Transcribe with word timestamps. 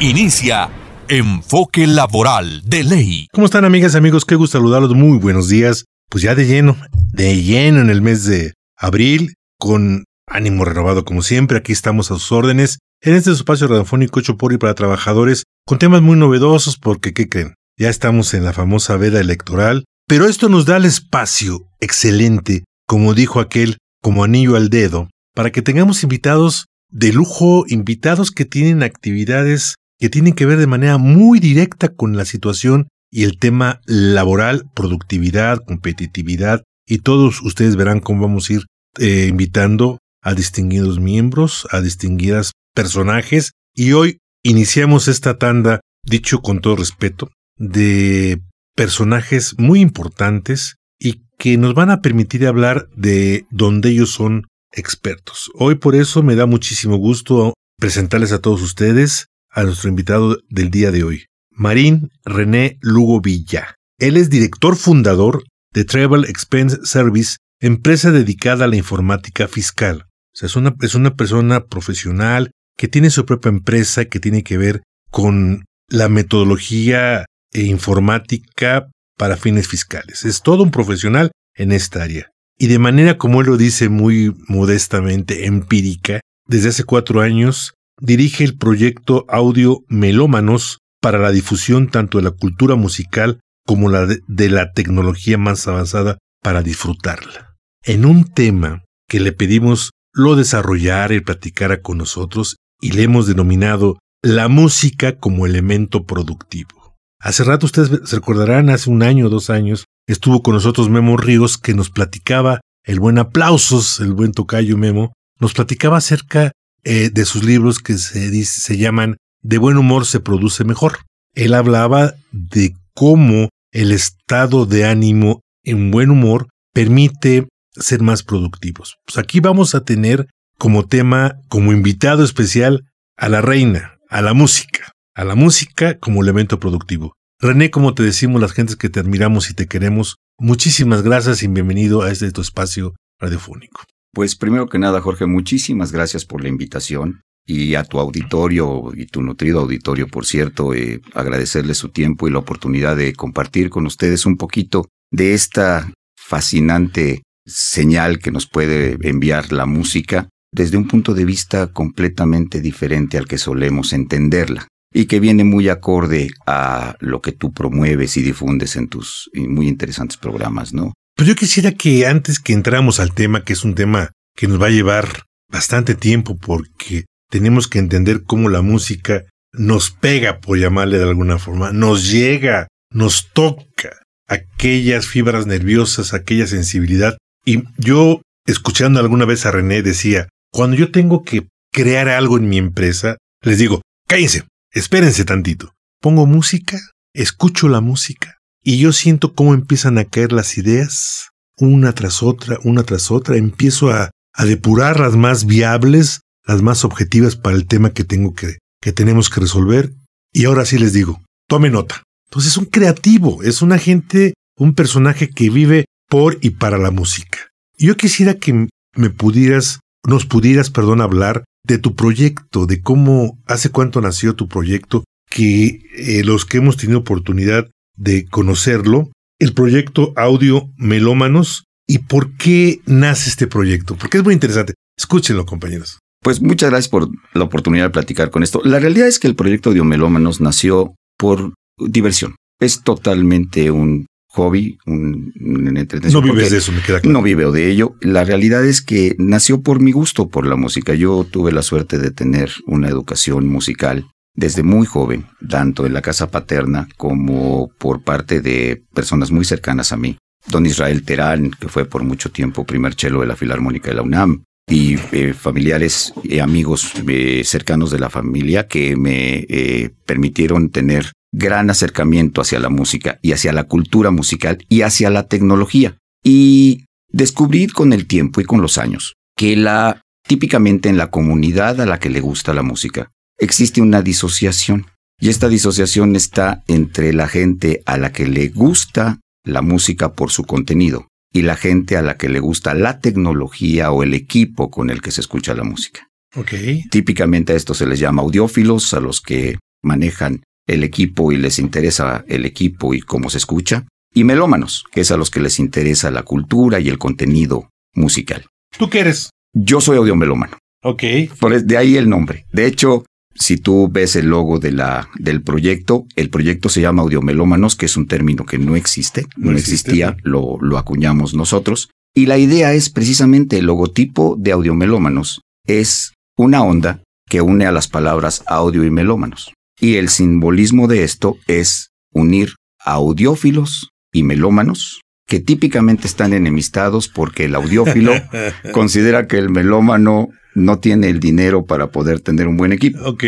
Inicia 0.00 0.70
Enfoque 1.08 1.84
Laboral 1.88 2.62
de 2.64 2.84
Ley. 2.84 3.26
¿Cómo 3.32 3.46
están 3.46 3.64
amigas 3.64 3.94
y 3.94 3.96
amigos? 3.96 4.24
Qué 4.24 4.36
gusto 4.36 4.56
saludarlos. 4.56 4.94
Muy 4.94 5.18
buenos 5.18 5.48
días. 5.48 5.86
Pues 6.08 6.22
ya 6.22 6.36
de 6.36 6.46
lleno, 6.46 6.76
de 7.12 7.42
lleno 7.42 7.80
en 7.80 7.90
el 7.90 8.00
mes 8.00 8.24
de 8.24 8.54
abril, 8.76 9.34
con 9.58 10.04
ánimo 10.28 10.64
renovado 10.64 11.04
como 11.04 11.22
siempre. 11.22 11.58
Aquí 11.58 11.72
estamos 11.72 12.12
a 12.12 12.14
sus 12.14 12.30
órdenes 12.30 12.78
en 13.00 13.14
este 13.16 13.32
espacio 13.32 13.66
radiofónico 13.66 14.20
hecho 14.20 14.36
por 14.36 14.52
y 14.52 14.58
para 14.58 14.76
trabajadores 14.76 15.42
con 15.66 15.80
temas 15.80 16.00
muy 16.00 16.16
novedosos 16.16 16.76
porque, 16.76 17.12
¿qué 17.12 17.28
creen? 17.28 17.54
Ya 17.76 17.88
estamos 17.88 18.34
en 18.34 18.44
la 18.44 18.52
famosa 18.52 18.96
veda 18.96 19.18
electoral, 19.18 19.84
pero 20.06 20.26
esto 20.26 20.48
nos 20.48 20.64
da 20.64 20.76
el 20.76 20.84
espacio 20.84 21.66
excelente, 21.80 22.62
como 22.86 23.14
dijo 23.14 23.40
aquel, 23.40 23.78
como 24.00 24.22
anillo 24.22 24.54
al 24.54 24.70
dedo, 24.70 25.10
para 25.34 25.50
que 25.50 25.60
tengamos 25.60 26.04
invitados 26.04 26.66
de 26.88 27.12
lujo, 27.12 27.64
invitados 27.66 28.30
que 28.30 28.44
tienen 28.44 28.84
actividades 28.84 29.74
que 29.98 30.08
tienen 30.08 30.34
que 30.34 30.46
ver 30.46 30.58
de 30.58 30.66
manera 30.66 30.98
muy 30.98 31.40
directa 31.40 31.88
con 31.88 32.16
la 32.16 32.24
situación 32.24 32.88
y 33.10 33.24
el 33.24 33.38
tema 33.38 33.80
laboral, 33.86 34.70
productividad, 34.74 35.64
competitividad, 35.64 36.62
y 36.86 36.98
todos 36.98 37.42
ustedes 37.42 37.76
verán 37.76 38.00
cómo 38.00 38.22
vamos 38.22 38.48
a 38.48 38.54
ir 38.54 38.66
eh, 38.98 39.26
invitando 39.28 39.98
a 40.22 40.34
distinguidos 40.34 41.00
miembros, 41.00 41.66
a 41.70 41.80
distinguidas 41.80 42.52
personajes, 42.74 43.52
y 43.74 43.92
hoy 43.92 44.18
iniciamos 44.42 45.08
esta 45.08 45.38
tanda, 45.38 45.80
dicho 46.04 46.40
con 46.40 46.60
todo 46.60 46.76
respeto, 46.76 47.30
de 47.56 48.40
personajes 48.76 49.54
muy 49.58 49.80
importantes 49.80 50.76
y 50.98 51.22
que 51.38 51.56
nos 51.56 51.74
van 51.74 51.90
a 51.90 52.00
permitir 52.00 52.46
hablar 52.46 52.88
de 52.96 53.46
donde 53.50 53.90
ellos 53.90 54.10
son 54.10 54.46
expertos. 54.72 55.50
Hoy 55.54 55.76
por 55.76 55.94
eso 55.94 56.22
me 56.22 56.36
da 56.36 56.46
muchísimo 56.46 56.96
gusto 56.96 57.54
presentarles 57.78 58.32
a 58.32 58.40
todos 58.40 58.62
ustedes 58.62 59.26
a 59.50 59.64
nuestro 59.64 59.88
invitado 59.88 60.38
del 60.48 60.70
día 60.70 60.90
de 60.90 61.04
hoy, 61.04 61.26
Marín 61.50 62.10
René 62.24 62.78
Lugo 62.80 63.20
Villa. 63.20 63.74
Él 63.98 64.16
es 64.16 64.30
director 64.30 64.76
fundador 64.76 65.44
de 65.72 65.84
Travel 65.84 66.24
Expense 66.24 66.78
Service, 66.84 67.36
empresa 67.60 68.10
dedicada 68.10 68.64
a 68.64 68.68
la 68.68 68.76
informática 68.76 69.48
fiscal. 69.48 70.04
O 70.32 70.36
sea, 70.38 70.46
es 70.46 70.56
una, 70.56 70.74
es 70.80 70.94
una 70.94 71.16
persona 71.16 71.66
profesional 71.66 72.52
que 72.76 72.88
tiene 72.88 73.10
su 73.10 73.26
propia 73.26 73.48
empresa 73.48 74.04
que 74.04 74.20
tiene 74.20 74.44
que 74.44 74.56
ver 74.56 74.82
con 75.10 75.64
la 75.88 76.08
metodología 76.08 77.24
e 77.52 77.62
informática 77.62 78.88
para 79.16 79.36
fines 79.36 79.66
fiscales. 79.66 80.24
Es 80.24 80.42
todo 80.42 80.62
un 80.62 80.70
profesional 80.70 81.32
en 81.54 81.72
esta 81.72 82.02
área. 82.02 82.30
Y 82.56 82.68
de 82.68 82.78
manera, 82.78 83.18
como 83.18 83.40
él 83.40 83.48
lo 83.48 83.56
dice 83.56 83.88
muy 83.88 84.34
modestamente, 84.46 85.46
empírica, 85.46 86.20
desde 86.46 86.70
hace 86.70 86.84
cuatro 86.84 87.20
años 87.20 87.74
dirige 88.00 88.44
el 88.44 88.56
proyecto 88.56 89.24
Audio 89.28 89.84
Melómanos 89.88 90.78
para 91.00 91.18
la 91.18 91.30
difusión 91.30 91.88
tanto 91.88 92.18
de 92.18 92.24
la 92.24 92.30
cultura 92.30 92.74
musical 92.74 93.40
como 93.66 93.90
la 93.90 94.06
de, 94.06 94.48
la 94.48 94.72
tecnología 94.72 95.38
más 95.38 95.66
avanzada 95.68 96.18
para 96.42 96.62
disfrutarla. 96.62 97.56
En 97.84 98.04
un 98.04 98.24
tema 98.24 98.84
que 99.08 99.20
le 99.20 99.32
pedimos 99.32 99.90
lo 100.12 100.36
desarrollara 100.36 101.14
y 101.14 101.20
platicara 101.20 101.80
con 101.80 101.98
nosotros 101.98 102.56
y 102.80 102.92
le 102.92 103.02
hemos 103.02 103.26
denominado 103.26 103.98
la 104.22 104.48
música 104.48 105.18
como 105.18 105.46
elemento 105.46 106.04
productivo. 106.04 106.96
Hace 107.20 107.44
rato 107.44 107.66
ustedes 107.66 108.08
se 108.08 108.16
recordarán, 108.16 108.70
hace 108.70 108.90
un 108.90 109.02
año 109.02 109.26
o 109.26 109.28
dos 109.30 109.50
años, 109.50 109.84
estuvo 110.06 110.42
con 110.42 110.54
nosotros 110.54 110.88
Memo 110.88 111.16
Ríos 111.16 111.58
que 111.58 111.74
nos 111.74 111.90
platicaba, 111.90 112.60
el 112.84 113.00
buen 113.00 113.18
aplausos, 113.18 114.00
el 114.00 114.12
buen 114.12 114.32
tocayo 114.32 114.76
Memo, 114.76 115.12
nos 115.40 115.52
platicaba 115.52 115.98
acerca 115.98 116.52
eh, 116.84 117.10
de 117.10 117.24
sus 117.24 117.44
libros 117.44 117.78
que 117.78 117.98
se, 117.98 118.44
se 118.44 118.76
llaman 118.76 119.16
De 119.42 119.58
buen 119.58 119.76
humor 119.76 120.06
se 120.06 120.20
produce 120.20 120.64
mejor. 120.64 120.98
Él 121.34 121.54
hablaba 121.54 122.14
de 122.32 122.74
cómo 122.94 123.48
el 123.72 123.92
estado 123.92 124.66
de 124.66 124.84
ánimo 124.84 125.40
en 125.62 125.90
buen 125.90 126.10
humor 126.10 126.48
permite 126.72 127.48
ser 127.72 128.02
más 128.02 128.22
productivos. 128.22 128.96
Pues 129.06 129.18
aquí 129.18 129.40
vamos 129.40 129.74
a 129.74 129.84
tener 129.84 130.28
como 130.58 130.86
tema, 130.86 131.40
como 131.48 131.72
invitado 131.72 132.24
especial, 132.24 132.84
a 133.16 133.28
la 133.28 133.40
reina, 133.40 133.98
a 134.08 134.22
la 134.22 134.34
música, 134.34 134.92
a 135.14 135.24
la 135.24 135.34
música 135.34 135.98
como 135.98 136.22
elemento 136.22 136.58
productivo. 136.58 137.12
René, 137.40 137.70
como 137.70 137.94
te 137.94 138.02
decimos 138.02 138.40
las 138.40 138.52
gentes 138.52 138.76
que 138.76 138.88
te 138.88 139.00
admiramos 139.00 139.50
y 139.50 139.54
te 139.54 139.66
queremos, 139.66 140.16
muchísimas 140.38 141.02
gracias 141.02 141.42
y 141.42 141.48
bienvenido 141.48 142.02
a 142.02 142.10
este 142.10 142.32
tu 142.32 142.40
espacio 142.40 142.94
radiofónico. 143.20 143.82
Pues 144.12 144.36
primero 144.36 144.68
que 144.68 144.78
nada, 144.78 145.00
Jorge, 145.00 145.26
muchísimas 145.26 145.92
gracias 145.92 146.24
por 146.24 146.42
la 146.42 146.48
invitación 146.48 147.20
y 147.46 147.74
a 147.74 147.84
tu 147.84 147.98
auditorio 147.98 148.92
y 148.94 149.06
tu 149.06 149.22
nutrido 149.22 149.60
auditorio, 149.60 150.06
por 150.08 150.26
cierto, 150.26 150.74
eh, 150.74 151.00
agradecerle 151.14 151.74
su 151.74 151.88
tiempo 151.88 152.28
y 152.28 152.30
la 152.30 152.38
oportunidad 152.38 152.96
de 152.96 153.14
compartir 153.14 153.70
con 153.70 153.86
ustedes 153.86 154.26
un 154.26 154.36
poquito 154.36 154.86
de 155.10 155.34
esta 155.34 155.92
fascinante 156.16 157.22
señal 157.46 158.18
que 158.18 158.30
nos 158.30 158.46
puede 158.46 158.98
enviar 159.00 159.52
la 159.52 159.64
música 159.64 160.28
desde 160.52 160.76
un 160.76 160.86
punto 160.86 161.14
de 161.14 161.24
vista 161.24 161.68
completamente 161.68 162.60
diferente 162.60 163.16
al 163.16 163.26
que 163.26 163.38
solemos 163.38 163.92
entenderla 163.92 164.68
y 164.92 165.06
que 165.06 165.20
viene 165.20 165.44
muy 165.44 165.68
acorde 165.68 166.30
a 166.46 166.96
lo 167.00 167.20
que 167.20 167.32
tú 167.32 167.52
promueves 167.52 168.16
y 168.16 168.22
difundes 168.22 168.76
en 168.76 168.88
tus 168.88 169.30
muy 169.34 169.68
interesantes 169.68 170.16
programas, 170.16 170.72
¿no? 170.72 170.92
Pero 171.18 171.30
yo 171.30 171.34
quisiera 171.34 171.72
que 171.72 172.06
antes 172.06 172.38
que 172.38 172.52
entramos 172.52 173.00
al 173.00 173.12
tema, 173.12 173.42
que 173.42 173.52
es 173.52 173.64
un 173.64 173.74
tema 173.74 174.12
que 174.36 174.46
nos 174.46 174.62
va 174.62 174.66
a 174.66 174.70
llevar 174.70 175.24
bastante 175.50 175.96
tiempo 175.96 176.36
porque 176.36 177.06
tenemos 177.28 177.66
que 177.66 177.80
entender 177.80 178.22
cómo 178.22 178.48
la 178.48 178.62
música 178.62 179.24
nos 179.52 179.90
pega, 179.90 180.38
por 180.38 180.58
llamarle 180.58 180.98
de 180.98 181.08
alguna 181.08 181.40
forma, 181.40 181.72
nos 181.72 182.08
llega, 182.08 182.68
nos 182.92 183.30
toca 183.32 183.98
aquellas 184.28 185.08
fibras 185.08 185.48
nerviosas, 185.48 186.14
aquella 186.14 186.46
sensibilidad. 186.46 187.18
Y 187.44 187.64
yo, 187.78 188.22
escuchando 188.46 189.00
alguna 189.00 189.24
vez 189.24 189.44
a 189.44 189.50
René, 189.50 189.82
decía, 189.82 190.28
cuando 190.52 190.76
yo 190.76 190.92
tengo 190.92 191.24
que 191.24 191.48
crear 191.72 192.08
algo 192.08 192.38
en 192.38 192.48
mi 192.48 192.58
empresa, 192.58 193.16
les 193.42 193.58
digo, 193.58 193.82
cállense, 194.06 194.44
espérense 194.72 195.24
tantito. 195.24 195.72
Pongo 196.00 196.26
música, 196.26 196.78
escucho 197.12 197.66
la 197.66 197.80
música, 197.80 198.37
y 198.62 198.78
yo 198.78 198.92
siento 198.92 199.34
cómo 199.34 199.54
empiezan 199.54 199.98
a 199.98 200.04
caer 200.04 200.32
las 200.32 200.58
ideas, 200.58 201.30
una 201.56 201.92
tras 201.92 202.22
otra, 202.22 202.58
una 202.64 202.82
tras 202.82 203.10
otra. 203.10 203.36
Empiezo 203.36 203.90
a, 203.90 204.10
a 204.34 204.44
depurar 204.44 205.00
las 205.00 205.16
más 205.16 205.46
viables, 205.46 206.20
las 206.46 206.62
más 206.62 206.84
objetivas 206.84 207.36
para 207.36 207.56
el 207.56 207.66
tema 207.66 207.90
que 207.90 208.04
tengo 208.04 208.34
que, 208.34 208.58
que 208.80 208.92
tenemos 208.92 209.30
que 209.30 209.40
resolver. 209.40 209.92
Y 210.32 210.44
ahora 210.44 210.64
sí 210.64 210.78
les 210.78 210.92
digo, 210.92 211.22
tome 211.48 211.70
nota. 211.70 212.02
Entonces 212.28 212.52
es 212.52 212.58
un 212.58 212.66
creativo, 212.66 213.42
es 213.42 213.62
un 213.62 213.72
agente, 213.72 214.34
un 214.56 214.74
personaje 214.74 215.30
que 215.30 215.50
vive 215.50 215.86
por 216.08 216.38
y 216.40 216.50
para 216.50 216.78
la 216.78 216.90
música. 216.90 217.38
Yo 217.76 217.96
quisiera 217.96 218.34
que 218.34 218.68
me 218.94 219.10
pudieras, 219.10 219.80
nos 220.06 220.26
pudieras, 220.26 220.70
perdón, 220.70 221.00
hablar 221.00 221.44
de 221.64 221.78
tu 221.78 221.94
proyecto, 221.94 222.66
de 222.66 222.80
cómo, 222.82 223.38
hace 223.46 223.70
cuánto 223.70 224.00
nació 224.00 224.34
tu 224.34 224.48
proyecto, 224.48 225.04
que 225.30 225.82
eh, 225.96 226.24
los 226.24 226.44
que 226.44 226.58
hemos 226.58 226.76
tenido 226.76 227.00
oportunidad 227.00 227.68
de 227.98 228.26
conocerlo, 228.26 229.10
el 229.38 229.52
proyecto 229.52 230.12
Audio 230.16 230.70
Melómanos 230.76 231.64
y 231.86 231.98
por 231.98 232.32
qué 232.36 232.80
nace 232.86 233.30
este 233.30 233.46
proyecto, 233.46 233.96
porque 233.96 234.18
es 234.18 234.24
muy 234.24 234.34
interesante. 234.34 234.74
Escúchenlo, 234.96 235.46
compañeros. 235.46 235.98
Pues 236.22 236.40
muchas 236.40 236.70
gracias 236.70 236.88
por 236.88 237.08
la 237.34 237.44
oportunidad 237.44 237.84
de 237.84 237.90
platicar 237.90 238.30
con 238.30 238.42
esto. 238.42 238.60
La 238.64 238.78
realidad 238.78 239.06
es 239.06 239.18
que 239.18 239.28
el 239.28 239.36
proyecto 239.36 239.70
Audio 239.70 239.84
Melómanos 239.84 240.40
nació 240.40 240.94
por 241.16 241.54
diversión. 241.78 242.34
Es 242.60 242.82
totalmente 242.82 243.70
un 243.70 244.06
hobby, 244.30 244.78
un, 244.86 245.32
entretenimiento. 245.76 246.20
No 246.20 246.34
vives 246.34 246.50
de 246.50 246.58
eso, 246.58 246.72
me 246.72 246.82
queda 246.82 247.00
claro. 247.00 247.12
No 247.12 247.22
vivo 247.22 247.52
de 247.52 247.70
ello. 247.70 247.94
La 248.00 248.24
realidad 248.24 248.64
es 248.64 248.82
que 248.82 249.14
nació 249.18 249.62
por 249.62 249.80
mi 249.80 249.92
gusto 249.92 250.28
por 250.28 250.46
la 250.46 250.56
música. 250.56 250.94
Yo 250.94 251.24
tuve 251.24 251.52
la 251.52 251.62
suerte 251.62 251.98
de 251.98 252.10
tener 252.10 252.50
una 252.66 252.88
educación 252.88 253.46
musical 253.46 254.06
desde 254.34 254.62
muy 254.62 254.86
joven, 254.86 255.26
tanto 255.48 255.86
en 255.86 255.92
la 255.92 256.02
casa 256.02 256.30
paterna 256.30 256.88
como 256.96 257.70
por 257.78 258.02
parte 258.02 258.40
de 258.40 258.82
personas 258.94 259.30
muy 259.30 259.44
cercanas 259.44 259.92
a 259.92 259.96
mí. 259.96 260.16
Don 260.46 260.64
Israel 260.64 261.04
Terán, 261.04 261.50
que 261.50 261.68
fue 261.68 261.84
por 261.84 262.04
mucho 262.04 262.30
tiempo 262.30 262.64
primer 262.64 262.94
chelo 262.94 263.20
de 263.20 263.26
la 263.26 263.36
Filarmónica 263.36 263.90
de 263.90 263.96
la 263.96 264.02
UNAM, 264.02 264.44
y 264.68 264.96
eh, 265.12 265.34
familiares 265.34 266.12
y 266.22 266.38
amigos 266.40 266.92
eh, 267.08 267.42
cercanos 267.44 267.90
de 267.90 267.98
la 267.98 268.10
familia 268.10 268.68
que 268.68 268.96
me 268.96 269.46
eh, 269.48 269.90
permitieron 270.04 270.70
tener 270.70 271.12
gran 271.32 271.70
acercamiento 271.70 272.40
hacia 272.40 272.60
la 272.60 272.68
música 272.68 273.18
y 273.22 273.32
hacia 273.32 273.52
la 273.52 273.64
cultura 273.64 274.10
musical 274.10 274.58
y 274.68 274.82
hacia 274.82 275.10
la 275.10 275.26
tecnología. 275.26 275.96
Y 276.22 276.84
descubrí 277.10 277.66
con 277.68 277.92
el 277.92 278.06
tiempo 278.06 278.40
y 278.40 278.44
con 278.44 278.60
los 278.60 278.78
años 278.78 279.14
que 279.36 279.56
la 279.56 280.02
típicamente 280.26 280.88
en 280.90 280.98
la 280.98 281.10
comunidad 281.10 281.80
a 281.80 281.86
la 281.86 281.98
que 281.98 282.10
le 282.10 282.20
gusta 282.20 282.52
la 282.52 282.62
música 282.62 283.10
existe 283.38 283.80
una 283.80 284.02
disociación. 284.02 284.86
Y 285.20 285.30
esta 285.30 285.48
disociación 285.48 286.14
está 286.16 286.62
entre 286.68 287.12
la 287.12 287.28
gente 287.28 287.82
a 287.86 287.96
la 287.96 288.12
que 288.12 288.26
le 288.26 288.48
gusta 288.48 289.20
la 289.44 289.62
música 289.62 290.12
por 290.12 290.30
su 290.30 290.44
contenido 290.44 291.08
y 291.32 291.42
la 291.42 291.56
gente 291.56 291.96
a 291.96 292.02
la 292.02 292.16
que 292.16 292.28
le 292.28 292.40
gusta 292.40 292.74
la 292.74 293.00
tecnología 293.00 293.90
o 293.90 294.02
el 294.02 294.14
equipo 294.14 294.70
con 294.70 294.90
el 294.90 295.02
que 295.02 295.10
se 295.10 295.20
escucha 295.20 295.54
la 295.54 295.64
música. 295.64 296.08
Okay. 296.34 296.82
Típicamente 296.90 297.52
a 297.52 297.56
esto 297.56 297.74
se 297.74 297.86
les 297.86 297.98
llama 297.98 298.22
audiófilos, 298.22 298.94
a 298.94 299.00
los 299.00 299.20
que 299.20 299.58
manejan 299.82 300.42
el 300.66 300.84
equipo 300.84 301.32
y 301.32 301.36
les 301.36 301.58
interesa 301.58 302.24
el 302.28 302.44
equipo 302.44 302.94
y 302.94 303.00
cómo 303.00 303.30
se 303.30 303.38
escucha, 303.38 303.86
y 304.14 304.24
melómanos, 304.24 304.84
que 304.92 305.00
es 305.00 305.10
a 305.10 305.16
los 305.16 305.30
que 305.30 305.40
les 305.40 305.58
interesa 305.58 306.10
la 306.10 306.22
cultura 306.22 306.80
y 306.80 306.88
el 306.88 306.98
contenido 306.98 307.70
musical. 307.94 308.46
¿Tú 308.76 308.88
qué 308.90 309.00
eres? 309.00 309.30
Yo 309.54 309.80
soy 309.80 309.96
audiomelómano. 309.96 310.58
Ok. 310.82 311.02
Por 311.40 311.60
de 311.62 311.76
ahí 311.76 311.96
el 311.96 312.08
nombre. 312.08 312.44
De 312.52 312.66
hecho, 312.66 313.04
si 313.38 313.56
tú 313.56 313.88
ves 313.90 314.16
el 314.16 314.26
logo 314.26 314.58
de 314.58 314.72
la, 314.72 315.08
del 315.18 315.42
proyecto, 315.42 316.06
el 316.16 316.30
proyecto 316.30 316.68
se 316.68 316.80
llama 316.80 317.02
Audiomelómanos, 317.02 317.76
que 317.76 317.86
es 317.86 317.96
un 317.96 318.06
término 318.06 318.44
que 318.44 318.58
no 318.58 318.76
existe, 318.76 319.26
no, 319.36 319.52
no 319.52 319.58
existía, 319.58 320.16
lo, 320.22 320.58
lo 320.60 320.78
acuñamos 320.78 321.34
nosotros. 321.34 321.90
Y 322.14 322.26
la 322.26 322.38
idea 322.38 322.72
es 322.72 322.90
precisamente 322.90 323.58
el 323.58 323.66
logotipo 323.66 324.36
de 324.38 324.52
Audiomelómanos 324.52 325.42
es 325.66 326.14
una 326.36 326.62
onda 326.62 327.02
que 327.28 327.42
une 327.42 327.66
a 327.66 327.72
las 327.72 327.88
palabras 327.88 328.42
audio 328.46 328.84
y 328.84 328.90
melómanos. 328.90 329.52
Y 329.80 329.96
el 329.96 330.08
simbolismo 330.08 330.88
de 330.88 331.04
esto 331.04 331.36
es 331.46 331.90
unir 332.12 332.54
audiófilos 332.84 333.90
y 334.12 334.22
melómanos 334.22 335.02
que 335.26 335.40
típicamente 335.40 336.06
están 336.06 336.32
enemistados 336.32 337.06
porque 337.08 337.44
el 337.44 337.54
audiófilo 337.54 338.14
considera 338.72 339.26
que 339.26 339.36
el 339.36 339.50
melómano 339.50 340.28
no 340.58 340.78
tiene 340.78 341.08
el 341.08 341.20
dinero 341.20 341.64
para 341.64 341.90
poder 341.90 342.20
tener 342.20 342.48
un 342.48 342.56
buen 342.56 342.72
equipo. 342.72 342.98
Ok. 343.04 343.24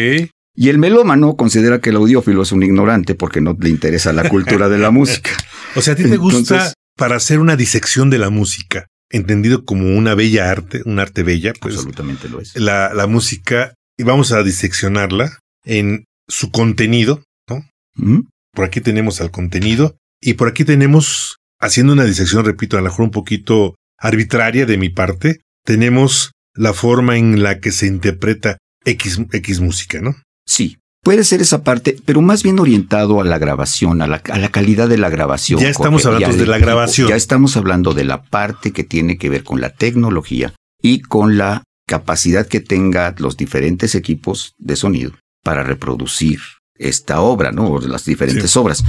Y 0.55 0.69
el 0.69 0.79
melómano 0.79 1.37
considera 1.37 1.81
que 1.81 1.91
el 1.91 1.97
audiófilo 1.97 2.43
es 2.43 2.53
un 2.53 2.62
ignorante 2.62 3.15
porque 3.15 3.41
no 3.41 3.56
le 3.59 3.71
interesa 3.71 4.12
la 4.12 4.29
cultura 4.29 4.69
de 4.69 4.79
la 4.79 4.91
música. 4.91 5.31
O 5.75 5.82
sea, 5.82 5.94
a 5.94 5.97
ti 5.97 6.03
te 6.03 6.17
gusta 6.17 6.38
Entonces, 6.38 6.75
para 6.97 7.17
hacer 7.17 7.38
una 7.38 7.56
disección 7.56 8.11
de 8.11 8.19
la 8.19 8.31
música, 8.31 8.87
entendido 9.11 9.65
como 9.65 9.97
una 9.97 10.15
bella 10.15 10.50
arte, 10.50 10.82
un 10.85 10.99
arte 10.99 11.23
bella, 11.23 11.53
pues. 11.61 11.77
Absolutamente 11.77 12.29
lo 12.29 12.41
es. 12.41 12.56
La, 12.56 12.93
la 12.94 13.06
música, 13.06 13.75
y 13.97 14.03
vamos 14.03 14.33
a 14.33 14.43
diseccionarla 14.43 15.38
en 15.65 16.05
su 16.29 16.50
contenido, 16.50 17.23
¿no? 17.49 17.65
¿Mm? 17.97 18.21
Por 18.53 18.65
aquí 18.65 18.81
tenemos 18.81 19.21
al 19.21 19.31
contenido 19.31 19.97
y 20.21 20.35
por 20.35 20.49
aquí 20.49 20.65
tenemos, 20.65 21.37
haciendo 21.61 21.93
una 21.93 22.05
disección, 22.05 22.44
repito, 22.44 22.76
a 22.76 22.81
lo 22.81 22.85
mejor 22.85 23.05
un 23.05 23.11
poquito 23.11 23.76
arbitraria 23.99 24.67
de 24.67 24.79
mi 24.79 24.88
parte, 24.88 25.41
tenemos 25.65 26.33
la 26.55 26.73
forma 26.73 27.17
en 27.17 27.43
la 27.43 27.61
que 27.61 27.73
se 27.73 27.87
interpreta 27.87 28.58
X, 28.85 29.20
X 29.32 29.61
música, 29.61 30.00
¿no? 30.00 30.17
Sí, 30.47 30.79
puede 31.05 31.25
ser 31.25 31.41
esa 31.41 31.62
parte, 31.62 31.97
pero 32.05 32.20
más 32.20 32.43
bien 32.43 32.58
orientado 32.58 33.20
a 33.20 33.25
la 33.25 33.38
grabación, 33.38 34.02
a 34.02 34.06
la, 34.06 34.17
a 34.31 34.38
la 34.38 34.49
calidad 34.50 34.88
de 34.88 34.99
la 34.99 35.11
grabación. 35.11 35.61
Ya 35.61 35.69
estamos 35.70 36.06
hablando 36.06 36.37
de 36.37 36.47
la 36.47 36.58
grabación. 36.58 37.08
Ya 37.08 37.17
estamos 37.17 37.56
hablando 37.56 37.94
de 37.94 38.05
la 38.05 38.23
parte 38.23 38.73
que 38.73 38.85
tiene 38.85 39.17
que 39.19 39.29
ver 39.31 39.44
con 39.44 39.61
la 39.61 39.70
tecnología 39.70 40.55
y 40.82 41.00
con 41.00 41.37
la 41.38 41.62
capacidad 41.87 42.47
que 42.47 42.61
tenga 42.61 43.14
los 43.19 43.37
diferentes 43.37 43.94
equipos 43.94 44.55
de 44.58 44.76
sonido 44.76 45.12
para 45.43 45.62
reproducir 45.62 46.41
esta 46.76 47.20
obra, 47.20 47.52
¿no? 47.52 47.69
O 47.69 47.81
las 47.81 48.05
diferentes 48.05 48.50
Sí. 48.52 48.58
obras. 48.58 48.82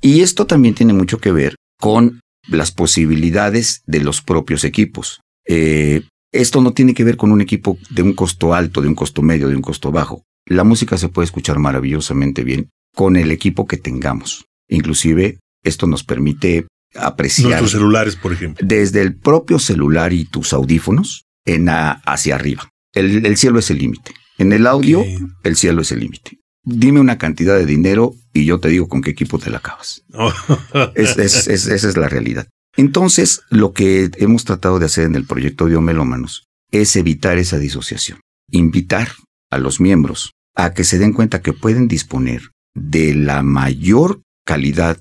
Y 0.00 0.22
esto 0.22 0.46
también 0.46 0.74
tiene 0.74 0.92
mucho 0.92 1.18
que 1.18 1.30
ver 1.32 1.54
con 1.78 2.20
las 2.48 2.72
posibilidades 2.72 3.82
de 3.86 4.00
los 4.00 4.22
propios 4.22 4.64
equipos. 4.64 5.20
Eh, 5.46 6.02
esto 6.32 6.60
no 6.60 6.72
tiene 6.72 6.94
que 6.94 7.04
ver 7.04 7.16
con 7.16 7.32
un 7.32 7.40
equipo 7.40 7.78
de 7.90 8.02
un 8.02 8.12
costo 8.14 8.54
alto, 8.54 8.80
de 8.82 8.88
un 8.88 8.94
costo 8.94 9.22
medio, 9.22 9.48
de 9.48 9.56
un 9.56 9.62
costo 9.62 9.90
bajo. 9.90 10.24
La 10.46 10.64
música 10.64 10.96
se 10.98 11.08
puede 11.08 11.24
escuchar 11.26 11.58
maravillosamente 11.58 12.42
bien 12.44 12.70
con 12.94 13.16
el 13.16 13.30
equipo 13.30 13.66
que 13.66 13.76
tengamos. 13.76 14.46
Inclusive, 14.68 15.38
esto 15.62 15.86
nos 15.86 16.04
permite 16.04 16.66
apreciar 16.94 17.48
Nuestros 17.50 17.72
celulares, 17.72 18.16
por 18.16 18.32
ejemplo. 18.32 18.66
desde 18.66 19.02
el 19.02 19.14
propio 19.16 19.58
celular 19.58 20.12
y 20.12 20.24
tus 20.24 20.52
audífonos 20.52 21.24
en 21.44 21.68
a- 21.68 21.92
hacia 22.06 22.34
arriba. 22.34 22.68
El, 22.94 23.24
el 23.26 23.36
cielo 23.36 23.58
es 23.58 23.70
el 23.70 23.78
límite. 23.78 24.12
En 24.38 24.52
el 24.52 24.66
audio, 24.66 25.04
el 25.44 25.56
cielo 25.56 25.82
es 25.82 25.92
el 25.92 26.00
límite. 26.00 26.38
Dime 26.64 27.00
una 27.00 27.18
cantidad 27.18 27.56
de 27.56 27.66
dinero 27.66 28.14
y 28.32 28.44
yo 28.44 28.58
te 28.60 28.68
digo 28.68 28.88
con 28.88 29.00
qué 29.02 29.10
equipo 29.10 29.38
te 29.38 29.50
la 29.50 29.58
acabas. 29.58 30.02
Es- 30.94 31.16
es- 31.18 31.48
es- 31.48 31.66
esa 31.66 31.88
es 31.88 31.96
la 31.96 32.08
realidad. 32.08 32.46
Entonces, 32.78 33.42
lo 33.50 33.72
que 33.72 34.08
hemos 34.18 34.44
tratado 34.44 34.78
de 34.78 34.86
hacer 34.86 35.04
en 35.04 35.16
el 35.16 35.26
proyecto 35.26 35.64
Melómanos 35.80 36.46
es 36.70 36.94
evitar 36.94 37.36
esa 37.36 37.58
disociación. 37.58 38.20
Invitar 38.52 39.08
a 39.50 39.58
los 39.58 39.80
miembros 39.80 40.30
a 40.54 40.72
que 40.74 40.84
se 40.84 41.00
den 41.00 41.12
cuenta 41.12 41.42
que 41.42 41.52
pueden 41.52 41.88
disponer 41.88 42.40
de 42.76 43.16
la 43.16 43.42
mayor 43.42 44.20
calidad 44.46 44.96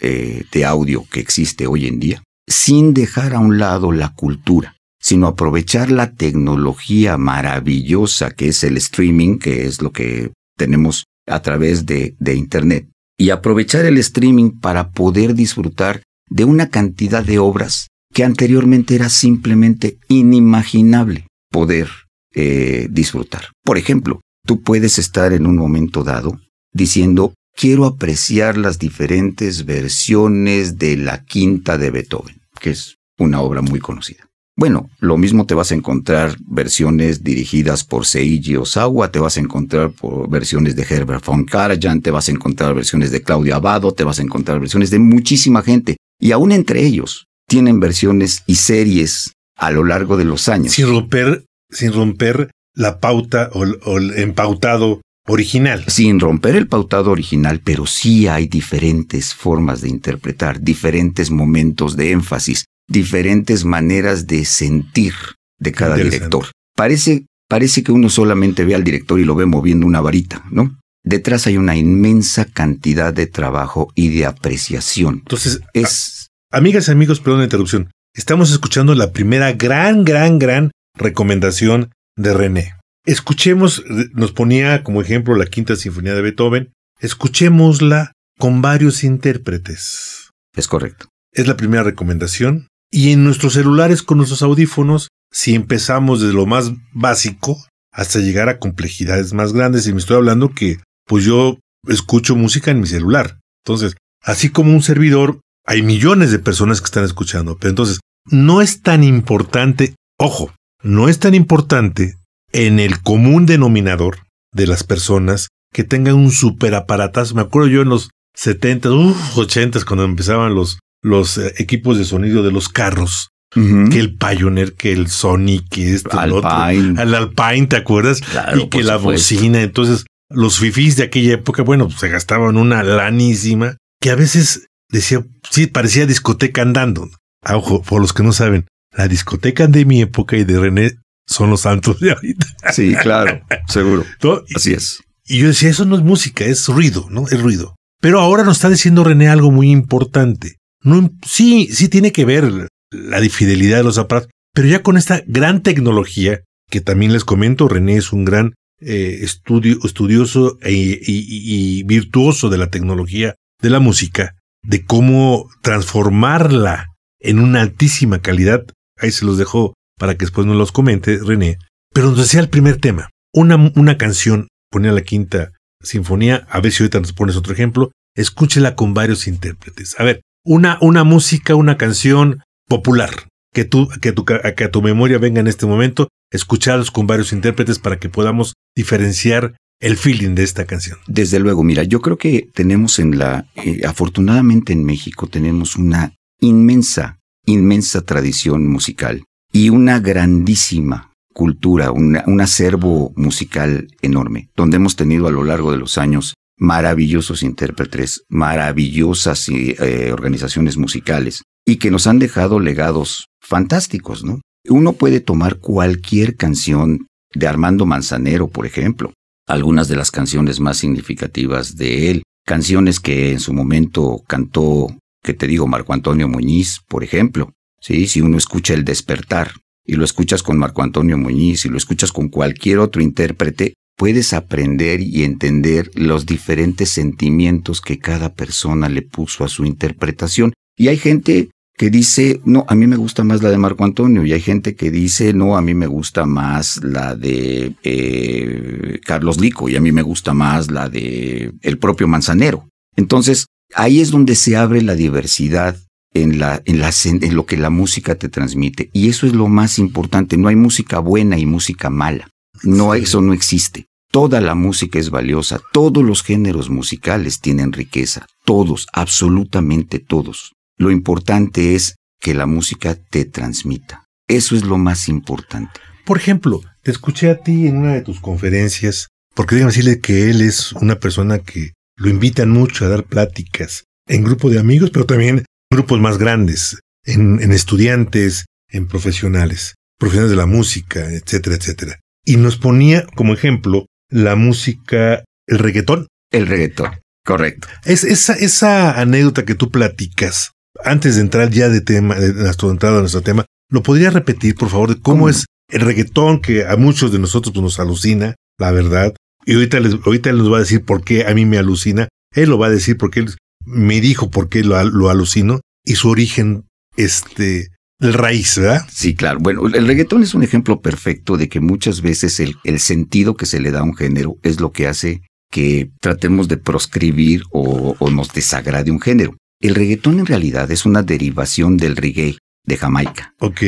eh, 0.00 0.42
de 0.50 0.64
audio 0.64 1.06
que 1.08 1.20
existe 1.20 1.68
hoy 1.68 1.86
en 1.86 2.00
día, 2.00 2.20
sin 2.48 2.94
dejar 2.94 3.34
a 3.34 3.38
un 3.38 3.58
lado 3.58 3.92
la 3.92 4.12
cultura, 4.16 4.74
sino 5.00 5.28
aprovechar 5.28 5.92
la 5.92 6.12
tecnología 6.14 7.16
maravillosa 7.16 8.32
que 8.32 8.48
es 8.48 8.64
el 8.64 8.76
streaming, 8.76 9.38
que 9.38 9.66
es 9.66 9.82
lo 9.82 9.92
que 9.92 10.32
tenemos 10.56 11.04
a 11.28 11.42
través 11.42 11.86
de, 11.86 12.16
de 12.18 12.34
Internet, 12.34 12.88
y 13.16 13.30
aprovechar 13.30 13.84
el 13.84 13.98
streaming 13.98 14.50
para 14.58 14.90
poder 14.90 15.34
disfrutar 15.34 16.02
de 16.30 16.44
una 16.44 16.70
cantidad 16.70 17.24
de 17.24 17.38
obras 17.38 17.88
que 18.14 18.24
anteriormente 18.24 18.94
era 18.94 19.08
simplemente 19.08 19.98
inimaginable 20.08 21.26
poder 21.50 21.88
eh, 22.34 22.88
disfrutar. 22.90 23.46
Por 23.64 23.76
ejemplo, 23.76 24.20
tú 24.46 24.62
puedes 24.62 24.98
estar 24.98 25.32
en 25.32 25.46
un 25.46 25.56
momento 25.56 26.04
dado 26.04 26.40
diciendo, 26.72 27.34
quiero 27.54 27.84
apreciar 27.84 28.56
las 28.56 28.78
diferentes 28.78 29.66
versiones 29.66 30.78
de 30.78 30.96
la 30.96 31.24
quinta 31.24 31.76
de 31.76 31.90
Beethoven, 31.90 32.40
que 32.60 32.70
es 32.70 32.96
una 33.18 33.40
obra 33.40 33.62
muy 33.62 33.80
conocida. 33.80 34.30
Bueno, 34.56 34.90
lo 34.98 35.16
mismo 35.16 35.46
te 35.46 35.54
vas 35.54 35.72
a 35.72 35.74
encontrar 35.74 36.36
versiones 36.46 37.24
dirigidas 37.24 37.82
por 37.82 38.04
Seiji 38.04 38.56
Osawa, 38.56 39.10
te 39.10 39.18
vas 39.18 39.36
a 39.36 39.40
encontrar 39.40 39.92
versiones 40.28 40.76
de 40.76 40.82
Herbert 40.82 41.24
von 41.24 41.44
Karajan, 41.44 42.02
te 42.02 42.10
vas 42.10 42.28
a 42.28 42.32
encontrar 42.32 42.74
versiones 42.74 43.10
de 43.10 43.22
Claudio 43.22 43.56
Abado, 43.56 43.92
te 43.92 44.04
vas 44.04 44.18
a 44.18 44.22
encontrar 44.22 44.60
versiones 44.60 44.90
de 44.90 44.98
muchísima 44.98 45.62
gente. 45.62 45.96
Y 46.20 46.32
aún 46.32 46.52
entre 46.52 46.84
ellos 46.84 47.26
tienen 47.48 47.80
versiones 47.80 48.42
y 48.46 48.56
series 48.56 49.32
a 49.56 49.70
lo 49.70 49.84
largo 49.84 50.16
de 50.16 50.24
los 50.24 50.48
años. 50.48 50.72
sin 50.72 50.86
romper, 50.86 51.44
sin 51.70 51.92
romper 51.92 52.50
la 52.74 53.00
pauta 53.00 53.50
o, 53.52 53.64
el- 53.64 53.78
o 53.84 53.98
el 53.98 54.12
empautado 54.18 55.00
original. 55.26 55.84
sin 55.88 56.20
romper 56.20 56.56
el 56.56 56.66
pautado 56.68 57.10
original, 57.10 57.60
pero 57.62 57.86
sí 57.86 58.26
hay 58.28 58.46
diferentes 58.46 59.34
formas 59.34 59.80
de 59.80 59.88
interpretar, 59.88 60.60
diferentes 60.60 61.30
momentos 61.30 61.96
de 61.96 62.12
énfasis, 62.12 62.64
diferentes 62.88 63.64
maneras 63.64 64.26
de 64.26 64.44
sentir 64.44 65.14
de 65.58 65.72
cada 65.72 65.96
director. 66.10 66.46
Parece, 66.76 67.26
parece 67.48 67.82
que 67.82 67.92
uno 67.92 68.08
solamente 68.08 68.64
ve 68.64 68.74
al 68.74 68.84
director 68.84 69.20
y 69.20 69.24
lo 69.24 69.34
ve 69.34 69.46
moviendo 69.46 69.86
una 69.86 70.00
varita, 70.00 70.44
¿no? 70.50 70.78
Detrás 71.04 71.46
hay 71.46 71.56
una 71.56 71.76
inmensa 71.76 72.44
cantidad 72.44 73.12
de 73.14 73.26
trabajo 73.26 73.90
y 73.94 74.08
de 74.10 74.26
apreciación. 74.26 75.16
Entonces, 75.20 75.60
Es 75.72 76.28
a- 76.52 76.58
amigas 76.58 76.88
y 76.88 76.90
amigos, 76.92 77.20
perdón 77.20 77.38
la 77.40 77.44
interrupción. 77.44 77.90
Estamos 78.14 78.50
escuchando 78.50 78.94
la 78.94 79.12
primera 79.12 79.52
gran, 79.52 80.04
gran, 80.04 80.38
gran 80.38 80.70
recomendación 80.96 81.92
de 82.16 82.34
René. 82.34 82.74
Escuchemos, 83.06 83.82
nos 84.12 84.32
ponía 84.32 84.82
como 84.82 85.00
ejemplo 85.00 85.34
la 85.36 85.46
quinta 85.46 85.74
sinfonía 85.76 86.14
de 86.14 86.22
Beethoven. 86.22 86.72
Escuchémosla 87.00 88.12
con 88.38 88.62
varios 88.62 89.04
intérpretes. 89.04 90.30
es 90.56 90.66
correcto. 90.66 91.06
Es 91.32 91.46
la 91.46 91.56
primera 91.56 91.82
recomendación. 91.84 92.66
Y 92.90 93.12
en 93.12 93.22
nuestros 93.24 93.52
celulares 93.52 94.02
con 94.02 94.16
nuestros 94.18 94.42
audífonos, 94.42 95.08
si 95.32 95.54
empezamos 95.54 96.20
desde 96.20 96.34
lo 96.34 96.44
más 96.46 96.72
básico 96.92 97.56
hasta 97.92 98.18
llegar 98.18 98.48
a 98.48 98.58
complejidades 98.58 99.32
más 99.32 99.52
grandes, 99.52 99.86
y 99.86 99.92
me 99.92 100.00
estoy 100.00 100.16
hablando 100.16 100.48
que 100.52 100.78
pues 101.10 101.24
yo 101.24 101.58
escucho 101.88 102.36
música 102.36 102.70
en 102.70 102.78
mi 102.78 102.86
celular. 102.86 103.40
Entonces, 103.64 103.96
así 104.22 104.48
como 104.50 104.70
un 104.70 104.80
servidor, 104.80 105.40
hay 105.66 105.82
millones 105.82 106.30
de 106.30 106.38
personas 106.38 106.80
que 106.80 106.84
están 106.84 107.02
escuchando. 107.02 107.56
Pero 107.58 107.70
entonces, 107.70 107.98
no 108.30 108.62
es 108.62 108.82
tan 108.82 109.02
importante, 109.02 109.96
ojo, 110.20 110.54
no 110.84 111.08
es 111.08 111.18
tan 111.18 111.34
importante 111.34 112.14
en 112.52 112.78
el 112.78 113.02
común 113.02 113.44
denominador 113.44 114.18
de 114.54 114.68
las 114.68 114.84
personas 114.84 115.48
que 115.74 115.82
tengan 115.82 116.14
un 116.14 116.30
super 116.30 116.76
aparatazo. 116.76 117.34
Me 117.34 117.42
acuerdo 117.42 117.66
yo 117.66 117.82
en 117.82 117.88
los 117.88 118.10
70, 118.36 118.92
uf, 118.92 119.36
80 119.36 119.80
cuando 119.84 120.04
empezaban 120.04 120.54
los, 120.54 120.78
los 121.02 121.38
eh, 121.38 121.54
equipos 121.58 121.98
de 121.98 122.04
sonido 122.04 122.44
de 122.44 122.52
los 122.52 122.68
carros. 122.68 123.30
que 123.52 123.98
el 123.98 124.16
Pioneer, 124.16 124.74
que 124.74 124.92
el 124.92 125.08
Sony, 125.08 125.58
que 125.68 125.92
esto, 125.92 126.16
Alpine. 126.20 126.38
Otro, 126.38 127.02
al 127.02 127.14
Alpine, 127.16 127.66
¿te 127.66 127.74
acuerdas? 127.74 128.20
y 128.54 128.68
que 128.68 128.84
la 128.84 128.96
bocina. 128.96 129.60
Entonces, 129.60 130.04
los 130.30 130.58
fifís 130.58 130.96
de 130.96 131.04
aquella 131.04 131.34
época, 131.34 131.62
bueno, 131.62 131.86
pues, 131.88 132.00
se 132.00 132.08
gastaban 132.08 132.56
una 132.56 132.82
lanísima 132.82 133.76
que 134.00 134.10
a 134.10 134.14
veces 134.14 134.68
decía, 134.88 135.24
sí, 135.50 135.66
parecía 135.66 136.06
discoteca 136.06 136.62
andando. 136.62 137.10
Ah, 137.42 137.56
ojo, 137.56 137.82
por 137.82 138.00
los 138.00 138.12
que 138.12 138.22
no 138.22 138.32
saben, 138.32 138.66
la 138.96 139.08
discoteca 139.08 139.66
de 139.66 139.84
mi 139.84 140.00
época 140.00 140.36
y 140.36 140.44
de 140.44 140.58
René 140.58 140.92
son 141.26 141.50
los 141.50 141.62
santos 141.62 142.00
de 142.00 142.12
ahorita. 142.12 142.46
Sí, 142.72 142.94
claro, 142.94 143.40
seguro. 143.68 144.04
Así 144.54 144.72
es. 144.72 145.02
Y 145.26 145.38
yo 145.38 145.48
decía, 145.48 145.70
eso 145.70 145.84
no 145.84 145.96
es 145.96 146.02
música, 146.02 146.44
es 146.44 146.66
ruido, 146.68 147.06
¿no? 147.10 147.26
Es 147.28 147.40
ruido. 147.40 147.76
Pero 148.00 148.20
ahora 148.20 148.42
nos 148.42 148.56
está 148.56 148.70
diciendo 148.70 149.04
René 149.04 149.28
algo 149.28 149.50
muy 149.50 149.70
importante. 149.70 150.56
No, 150.82 151.10
sí, 151.26 151.68
sí 151.70 151.88
tiene 151.88 152.12
que 152.12 152.24
ver 152.24 152.68
la 152.90 153.20
fidelidad 153.28 153.78
de 153.78 153.84
los 153.84 153.98
aparatos, 153.98 154.30
pero 154.54 154.68
ya 154.68 154.82
con 154.82 154.96
esta 154.96 155.22
gran 155.26 155.62
tecnología, 155.62 156.40
que 156.70 156.80
también 156.80 157.12
les 157.12 157.24
comento, 157.24 157.68
René 157.68 157.96
es 157.96 158.12
un 158.12 158.24
gran 158.24 158.54
eh, 158.80 159.18
estudio, 159.22 159.78
estudioso 159.84 160.58
e, 160.62 160.72
y, 160.72 161.82
virtuoso 161.84 162.48
de 162.48 162.58
la 162.58 162.70
tecnología 162.70 163.34
de 163.60 163.70
la 163.70 163.80
música, 163.80 164.36
de 164.62 164.84
cómo 164.84 165.48
transformarla 165.62 166.88
en 167.18 167.38
una 167.38 167.60
altísima 167.60 168.20
calidad. 168.20 168.64
Ahí 168.98 169.10
se 169.10 169.24
los 169.24 169.38
dejo 169.38 169.74
para 169.98 170.14
que 170.14 170.24
después 170.24 170.46
nos 170.46 170.56
los 170.56 170.72
comente 170.72 171.18
René. 171.18 171.58
Pero 171.92 172.08
nos 172.08 172.18
decía 172.18 172.40
el 172.40 172.48
primer 172.48 172.78
tema, 172.78 173.10
una, 173.34 173.56
una 173.74 173.98
canción, 173.98 174.48
ponía 174.70 174.92
la 174.92 175.02
quinta 175.02 175.52
sinfonía, 175.82 176.46
a 176.50 176.60
ver 176.60 176.72
si 176.72 176.82
ahorita 176.82 177.00
nos 177.00 177.12
pones 177.12 177.36
otro 177.36 177.52
ejemplo, 177.52 177.90
escúchela 178.14 178.76
con 178.76 178.94
varios 178.94 179.26
intérpretes. 179.26 179.98
A 179.98 180.04
ver, 180.04 180.22
una, 180.44 180.78
una 180.80 181.04
música, 181.04 181.54
una 181.54 181.76
canción 181.76 182.42
popular, 182.68 183.10
que, 183.52 183.64
tú, 183.64 183.88
que, 184.00 184.12
tu, 184.12 184.24
que 184.24 184.64
a 184.64 184.70
tu 184.70 184.82
memoria 184.82 185.18
venga 185.18 185.40
en 185.40 185.48
este 185.48 185.66
momento, 185.66 186.08
escucharlos 186.30 186.90
con 186.90 187.06
varios 187.06 187.32
intérpretes 187.32 187.78
para 187.78 187.98
que 187.98 188.08
podamos 188.08 188.54
diferenciar 188.74 189.56
el 189.80 189.96
feeling 189.96 190.34
de 190.34 190.44
esta 190.44 190.66
canción. 190.66 190.98
Desde 191.06 191.38
luego, 191.38 191.64
mira, 191.64 191.82
yo 191.84 192.00
creo 192.00 192.18
que 192.18 192.48
tenemos 192.54 192.98
en 192.98 193.18
la, 193.18 193.46
eh, 193.56 193.80
afortunadamente 193.86 194.72
en 194.72 194.84
México 194.84 195.26
tenemos 195.26 195.76
una 195.76 196.14
inmensa, 196.40 197.18
inmensa 197.46 198.02
tradición 198.02 198.68
musical 198.68 199.24
y 199.52 199.70
una 199.70 199.98
grandísima 199.98 201.12
cultura, 201.32 201.92
un 201.92 202.40
acervo 202.40 203.12
musical 203.16 203.88
enorme, 204.02 204.50
donde 204.56 204.76
hemos 204.76 204.96
tenido 204.96 205.26
a 205.26 205.30
lo 205.30 205.44
largo 205.44 205.72
de 205.72 205.78
los 205.78 205.96
años 205.96 206.34
maravillosos 206.58 207.42
intérpretes, 207.42 208.24
maravillosas 208.28 209.48
eh, 209.48 210.10
organizaciones 210.12 210.76
musicales 210.76 211.42
y 211.64 211.76
que 211.76 211.90
nos 211.90 212.06
han 212.06 212.18
dejado 212.18 212.60
legados 212.60 213.28
fantásticos, 213.40 214.24
¿no? 214.24 214.40
Uno 214.68 214.92
puede 214.92 215.20
tomar 215.20 215.56
cualquier 215.56 216.36
canción 216.36 217.06
de 217.34 217.46
Armando 217.46 217.86
Manzanero, 217.86 218.48
por 218.48 218.66
ejemplo, 218.66 219.12
algunas 219.46 219.88
de 219.88 219.96
las 219.96 220.10
canciones 220.10 220.60
más 220.60 220.78
significativas 220.78 221.76
de 221.76 222.10
él, 222.10 222.22
canciones 222.44 223.00
que 223.00 223.32
en 223.32 223.40
su 223.40 223.52
momento 223.52 224.22
cantó, 224.26 224.88
que 225.22 225.34
te 225.34 225.46
digo, 225.46 225.66
Marco 225.66 225.92
Antonio 225.92 226.28
Muñiz, 226.28 226.80
por 226.88 227.04
ejemplo. 227.04 227.52
Sí, 227.80 228.06
si 228.06 228.20
uno 228.20 228.36
escucha 228.36 228.74
El 228.74 228.84
despertar 228.84 229.52
y 229.86 229.94
lo 229.94 230.04
escuchas 230.04 230.42
con 230.42 230.58
Marco 230.58 230.82
Antonio 230.82 231.16
Muñiz 231.16 231.64
y 231.64 231.68
lo 231.68 231.78
escuchas 231.78 232.12
con 232.12 232.28
cualquier 232.28 232.78
otro 232.78 233.00
intérprete, 233.00 233.74
puedes 233.96 234.32
aprender 234.34 235.00
y 235.00 235.24
entender 235.24 235.90
los 235.94 236.26
diferentes 236.26 236.90
sentimientos 236.90 237.80
que 237.80 237.98
cada 237.98 238.34
persona 238.34 238.88
le 238.88 239.02
puso 239.02 239.44
a 239.44 239.48
su 239.48 239.64
interpretación. 239.64 240.52
Y 240.76 240.88
hay 240.88 240.98
gente 240.98 241.50
que 241.80 241.88
dice, 241.88 242.42
no, 242.44 242.66
a 242.68 242.74
mí 242.74 242.86
me 242.86 242.96
gusta 242.96 243.24
más 243.24 243.42
la 243.42 243.48
de 243.48 243.56
Marco 243.56 243.84
Antonio, 243.84 244.22
y 244.26 244.34
hay 244.34 244.42
gente 244.42 244.74
que 244.74 244.90
dice, 244.90 245.32
no, 245.32 245.56
a 245.56 245.62
mí 245.62 245.72
me 245.72 245.86
gusta 245.86 246.26
más 246.26 246.84
la 246.84 247.14
de 247.14 247.74
eh, 247.82 249.00
Carlos 249.02 249.40
Lico, 249.40 249.66
y 249.70 249.76
a 249.76 249.80
mí 249.80 249.90
me 249.90 250.02
gusta 250.02 250.34
más 250.34 250.70
la 250.70 250.90
de 250.90 251.54
el 251.62 251.78
propio 251.78 252.06
Manzanero. 252.06 252.68
Entonces, 252.96 253.46
ahí 253.74 254.00
es 254.02 254.10
donde 254.10 254.34
se 254.34 254.58
abre 254.58 254.82
la 254.82 254.94
diversidad 254.94 255.74
en, 256.12 256.38
la, 256.38 256.60
en, 256.66 256.80
la, 256.80 256.90
en 257.02 257.34
lo 257.34 257.46
que 257.46 257.56
la 257.56 257.70
música 257.70 258.14
te 258.14 258.28
transmite. 258.28 258.90
Y 258.92 259.08
eso 259.08 259.26
es 259.26 259.32
lo 259.32 259.48
más 259.48 259.78
importante. 259.78 260.36
No 260.36 260.48
hay 260.48 260.56
música 260.56 260.98
buena 260.98 261.38
y 261.38 261.46
música 261.46 261.88
mala. 261.88 262.28
No, 262.62 262.92
eso 262.92 263.22
no 263.22 263.32
existe. 263.32 263.86
Toda 264.12 264.42
la 264.42 264.54
música 264.54 264.98
es 264.98 265.08
valiosa, 265.08 265.62
todos 265.72 266.04
los 266.04 266.22
géneros 266.22 266.68
musicales 266.68 267.40
tienen 267.40 267.72
riqueza, 267.72 268.26
todos, 268.44 268.86
absolutamente 268.92 269.98
todos. 269.98 270.52
Lo 270.80 270.90
importante 270.90 271.74
es 271.74 271.96
que 272.18 272.32
la 272.32 272.46
música 272.46 272.94
te 272.94 273.26
transmita. 273.26 274.06
Eso 274.26 274.56
es 274.56 274.64
lo 274.64 274.78
más 274.78 275.10
importante. 275.10 275.78
Por 276.06 276.16
ejemplo, 276.16 276.62
te 276.82 276.90
escuché 276.90 277.28
a 277.28 277.42
ti 277.42 277.66
en 277.66 277.76
una 277.76 277.92
de 277.92 278.00
tus 278.00 278.18
conferencias, 278.18 279.08
porque 279.34 279.56
déjame 279.56 279.72
decirle 279.72 280.00
que 280.00 280.30
él 280.30 280.40
es 280.40 280.72
una 280.72 280.98
persona 280.98 281.40
que 281.40 281.74
lo 281.96 282.08
invitan 282.08 282.48
mucho 282.48 282.86
a 282.86 282.88
dar 282.88 283.04
pláticas 283.04 283.84
en 284.08 284.24
grupo 284.24 284.48
de 284.48 284.58
amigos, 284.58 284.88
pero 284.90 285.04
también 285.04 285.40
en 285.40 285.44
grupos 285.70 286.00
más 286.00 286.16
grandes, 286.16 286.80
en, 287.04 287.42
en 287.42 287.52
estudiantes, 287.52 288.46
en 288.70 288.88
profesionales, 288.88 289.74
profesionales 289.98 290.30
de 290.30 290.36
la 290.38 290.46
música, 290.46 291.10
etcétera, 291.10 291.56
etcétera. 291.56 292.00
Y 292.24 292.38
nos 292.38 292.56
ponía 292.56 293.04
como 293.14 293.34
ejemplo 293.34 293.84
la 294.08 294.34
música, 294.34 295.24
el 295.46 295.58
reggaetón. 295.58 296.06
El 296.32 296.46
reggaetón, 296.46 297.00
correcto. 297.22 297.68
Es 297.84 298.02
esa, 298.04 298.32
esa 298.32 298.98
anécdota 298.98 299.44
que 299.44 299.54
tú 299.54 299.70
platicas, 299.70 300.52
antes 300.84 301.16
de 301.16 301.22
entrar 301.22 301.50
ya 301.50 301.68
de 301.68 301.80
tema, 301.80 302.14
de 302.16 302.32
nuestra 302.32 302.68
entrada 302.68 302.98
a 302.98 303.00
nuestro 303.00 303.22
tema, 303.22 303.46
¿lo 303.70 303.82
podría 303.82 304.10
repetir, 304.10 304.54
por 304.54 304.68
favor, 304.68 304.94
de 304.94 305.00
cómo, 305.00 305.28
es 305.28 305.46
el 305.68 305.80
reggaetón 305.80 306.40
que 306.40 306.66
a 306.66 306.76
muchos 306.76 307.12
de 307.12 307.18
nosotros 307.18 307.52
pues, 307.52 307.62
nos 307.62 307.80
alucina, 307.80 308.34
la 308.58 308.70
verdad? 308.70 309.14
Y 309.46 309.54
ahorita 309.54 309.80
les, 309.80 309.94
ahorita 310.04 310.32
les 310.32 310.50
va 310.50 310.56
a 310.56 310.60
decir 310.60 310.84
por 310.84 311.04
qué 311.04 311.26
a 311.26 311.34
mí 311.34 311.46
me 311.46 311.58
alucina. 311.58 312.08
Él 312.34 312.50
lo 312.50 312.58
va 312.58 312.66
a 312.66 312.70
decir 312.70 312.96
porque 312.96 313.20
él 313.20 313.34
me 313.64 314.00
dijo 314.00 314.30
por 314.30 314.48
qué 314.48 314.62
lo, 314.62 314.82
lo 314.84 315.10
alucino 315.10 315.60
y 315.84 315.94
su 315.94 316.08
origen, 316.08 316.64
este, 316.96 317.68
el 318.00 318.14
raíz, 318.14 318.58
¿verdad? 318.58 318.86
Sí, 318.90 319.14
claro. 319.14 319.38
Bueno, 319.40 319.66
el 319.66 319.86
reggaetón 319.86 320.22
es 320.22 320.34
un 320.34 320.42
ejemplo 320.42 320.80
perfecto 320.80 321.36
de 321.36 321.48
que 321.48 321.60
muchas 321.60 322.02
veces 322.02 322.40
el, 322.40 322.56
el 322.64 322.80
sentido 322.80 323.36
que 323.36 323.46
se 323.46 323.60
le 323.60 323.70
da 323.70 323.80
a 323.80 323.84
un 323.84 323.96
género 323.96 324.36
es 324.42 324.60
lo 324.60 324.72
que 324.72 324.86
hace 324.86 325.22
que 325.50 325.90
tratemos 326.00 326.48
de 326.48 326.56
proscribir 326.56 327.42
o, 327.50 327.96
nos 328.10 328.32
desagrade 328.32 328.90
un 328.90 329.00
género. 329.00 329.36
El 329.60 329.74
reggaetón 329.74 330.20
en 330.20 330.26
realidad 330.26 330.70
es 330.70 330.86
una 330.86 331.02
derivación 331.02 331.76
del 331.76 331.96
reggae 331.96 332.38
de 332.64 332.76
Jamaica. 332.78 333.34
Ok. 333.40 333.60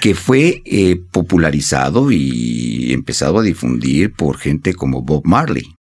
Que 0.00 0.14
fue 0.14 0.62
eh, 0.66 1.00
popularizado 1.10 2.12
y 2.12 2.92
empezado 2.92 3.38
a 3.38 3.42
difundir 3.42 4.12
por 4.12 4.36
gente 4.36 4.74
como 4.74 5.02
Bob 5.02 5.22
Marley 5.24 5.74